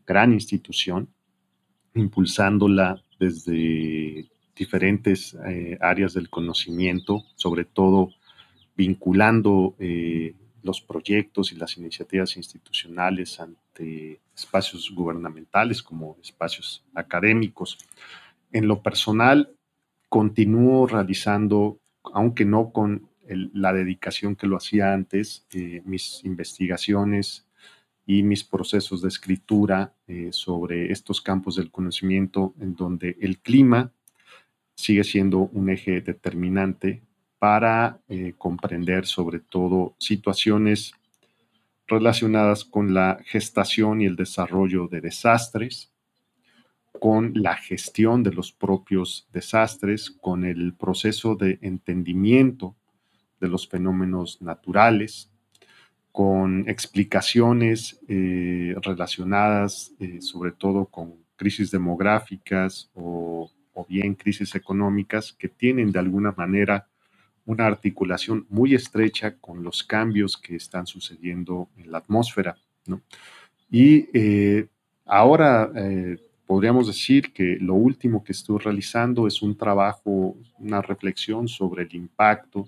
gran 0.07 0.33
institución, 0.33 1.07
impulsándola 1.93 3.03
desde 3.19 4.27
diferentes 4.55 5.35
eh, 5.45 5.77
áreas 5.81 6.13
del 6.13 6.29
conocimiento, 6.29 7.23
sobre 7.35 7.65
todo 7.65 8.09
vinculando 8.75 9.75
los 10.63 10.81
proyectos 10.81 11.51
y 11.51 11.55
las 11.55 11.77
iniciativas 11.77 12.37
institucionales 12.37 13.39
ante 13.39 14.21
espacios 14.35 14.91
gubernamentales 14.93 15.81
como 15.83 16.17
espacios 16.21 16.83
académicos. 16.93 17.77
En 18.51 18.67
lo 18.67 18.81
personal, 18.81 19.55
continúo 20.09 20.87
realizando, 20.87 21.79
aunque 22.13 22.45
no 22.45 22.71
con 22.71 23.09
la 23.53 23.71
dedicación 23.71 24.35
que 24.35 24.47
lo 24.47 24.57
hacía 24.57 24.93
antes, 24.93 25.45
eh, 25.53 25.81
mis 25.85 26.23
investigaciones 26.25 27.47
y 28.05 28.23
mis 28.23 28.43
procesos 28.43 29.01
de 29.01 29.07
escritura 29.07 29.93
eh, 30.07 30.29
sobre 30.31 30.91
estos 30.91 31.21
campos 31.21 31.55
del 31.55 31.71
conocimiento 31.71 32.53
en 32.59 32.75
donde 32.75 33.15
el 33.21 33.39
clima 33.39 33.93
sigue 34.81 35.03
siendo 35.03 35.49
un 35.53 35.69
eje 35.69 36.01
determinante 36.01 37.01
para 37.37 37.99
eh, 38.09 38.33
comprender 38.37 39.05
sobre 39.05 39.39
todo 39.39 39.95
situaciones 39.99 40.93
relacionadas 41.87 42.65
con 42.65 42.93
la 42.93 43.19
gestación 43.25 44.01
y 44.01 44.05
el 44.05 44.15
desarrollo 44.15 44.87
de 44.87 45.01
desastres, 45.01 45.91
con 46.99 47.33
la 47.35 47.55
gestión 47.55 48.23
de 48.23 48.31
los 48.31 48.51
propios 48.51 49.27
desastres, 49.31 50.09
con 50.09 50.45
el 50.45 50.73
proceso 50.73 51.35
de 51.35 51.59
entendimiento 51.61 52.75
de 53.39 53.47
los 53.49 53.67
fenómenos 53.67 54.41
naturales, 54.41 55.31
con 56.11 56.67
explicaciones 56.67 57.99
eh, 58.07 58.75
relacionadas 58.81 59.93
eh, 59.99 60.21
sobre 60.21 60.51
todo 60.51 60.85
con 60.85 61.15
crisis 61.35 61.71
demográficas 61.71 62.89
o, 62.93 63.49
o, 63.73 63.85
bien 63.85 64.15
crisis 64.15 64.55
económicas 64.55 65.33
que 65.33 65.47
tienen 65.47 65.91
de 65.91 65.99
alguna 65.99 66.31
manera 66.31 66.87
una 67.45 67.65
articulación 67.65 68.45
muy 68.49 68.75
estrecha 68.75 69.37
con 69.37 69.63
los 69.63 69.83
cambios 69.83 70.37
que 70.37 70.55
están 70.55 70.85
sucediendo 70.85 71.69
en 71.77 71.91
la 71.91 71.99
atmósfera. 71.99 72.55
Y 73.69 74.07
eh, 74.13 74.67
ahora 75.05 75.71
eh, 75.75 76.17
podríamos 76.45 76.87
decir 76.87 77.33
que 77.33 77.57
lo 77.59 77.73
último 77.75 78.23
que 78.23 78.33
estoy 78.33 78.59
realizando 78.59 79.27
es 79.27 79.41
un 79.41 79.57
trabajo, 79.57 80.37
una 80.59 80.81
reflexión 80.81 81.47
sobre 81.47 81.83
el 81.83 81.95
impacto 81.95 82.67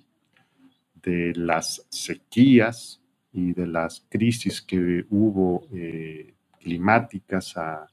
de 1.03 1.33
las 1.35 1.85
sequías 1.89 3.01
y 3.31 3.51
de 3.53 3.67
las 3.67 4.05
crisis 4.09 4.61
que 4.61 5.05
hubo 5.09 5.67
eh, 5.73 6.33
climáticas 6.59 7.57
a, 7.57 7.87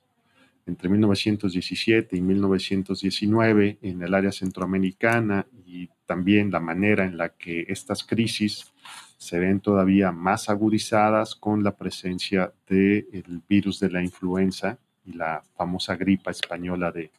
entre 0.70 0.88
1917 0.88 2.16
y 2.16 2.20
1919 2.20 3.78
en 3.82 4.02
el 4.02 4.14
área 4.14 4.30
centroamericana 4.30 5.46
y 5.66 5.88
también 6.06 6.50
la 6.50 6.60
manera 6.60 7.04
en 7.04 7.18
la 7.18 7.30
que 7.30 7.66
estas 7.68 8.04
crisis 8.04 8.72
se 9.18 9.38
ven 9.38 9.60
todavía 9.60 10.12
más 10.12 10.48
agudizadas 10.48 11.34
con 11.34 11.62
la 11.62 11.76
presencia 11.76 12.52
del 12.68 13.42
virus 13.48 13.80
de 13.80 13.90
la 13.90 14.02
influenza 14.02 14.78
y 15.04 15.12
la 15.12 15.42
famosa 15.56 15.96
gripa 15.96 16.30
española 16.30 16.92
de, 16.92 17.10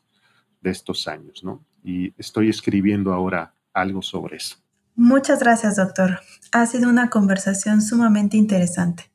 de 0.61 0.69
estos 0.69 1.07
años, 1.07 1.43
¿no? 1.43 1.63
Y 1.83 2.13
estoy 2.17 2.49
escribiendo 2.49 3.13
ahora 3.13 3.53
algo 3.73 4.01
sobre 4.01 4.37
eso. 4.37 4.55
Muchas 4.95 5.39
gracias, 5.39 5.75
doctor. 5.75 6.19
Ha 6.51 6.65
sido 6.65 6.89
una 6.89 7.09
conversación 7.09 7.81
sumamente 7.81 8.37
interesante. 8.37 9.11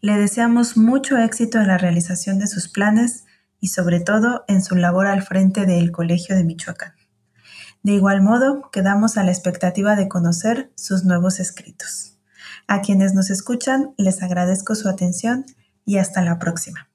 Le 0.00 0.16
deseamos 0.16 0.76
mucho 0.76 1.16
éxito 1.18 1.58
en 1.58 1.68
la 1.68 1.78
realización 1.78 2.38
de 2.38 2.46
sus 2.46 2.68
planes 2.68 3.25
y 3.60 3.68
sobre 3.68 4.00
todo 4.00 4.44
en 4.48 4.62
su 4.62 4.76
labor 4.76 5.06
al 5.06 5.22
frente 5.22 5.66
del 5.66 5.92
Colegio 5.92 6.36
de 6.36 6.44
Michoacán. 6.44 6.94
De 7.82 7.92
igual 7.92 8.20
modo, 8.20 8.70
quedamos 8.72 9.16
a 9.16 9.24
la 9.24 9.30
expectativa 9.30 9.94
de 9.94 10.08
conocer 10.08 10.72
sus 10.74 11.04
nuevos 11.04 11.38
escritos. 11.38 12.18
A 12.66 12.80
quienes 12.80 13.14
nos 13.14 13.30
escuchan, 13.30 13.94
les 13.96 14.22
agradezco 14.22 14.74
su 14.74 14.88
atención 14.88 15.44
y 15.84 15.98
hasta 15.98 16.22
la 16.22 16.38
próxima. 16.38 16.88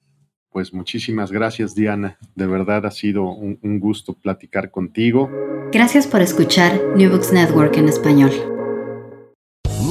Pues 0.50 0.74
muchísimas 0.74 1.32
gracias 1.32 1.76
Diana, 1.76 2.18
de 2.36 2.46
verdad 2.46 2.86
ha 2.86 2.92
sido 2.92 3.24
un, 3.24 3.58
un 3.62 3.80
gusto 3.80 4.14
platicar 4.14 4.70
contigo. 4.70 5.30
Gracias 5.72 6.08
por 6.08 6.22
escuchar 6.22 6.78
New 6.98 7.10
Books 7.10 7.32
Network 7.32 7.78
en 7.78 7.88
español. 7.88 8.51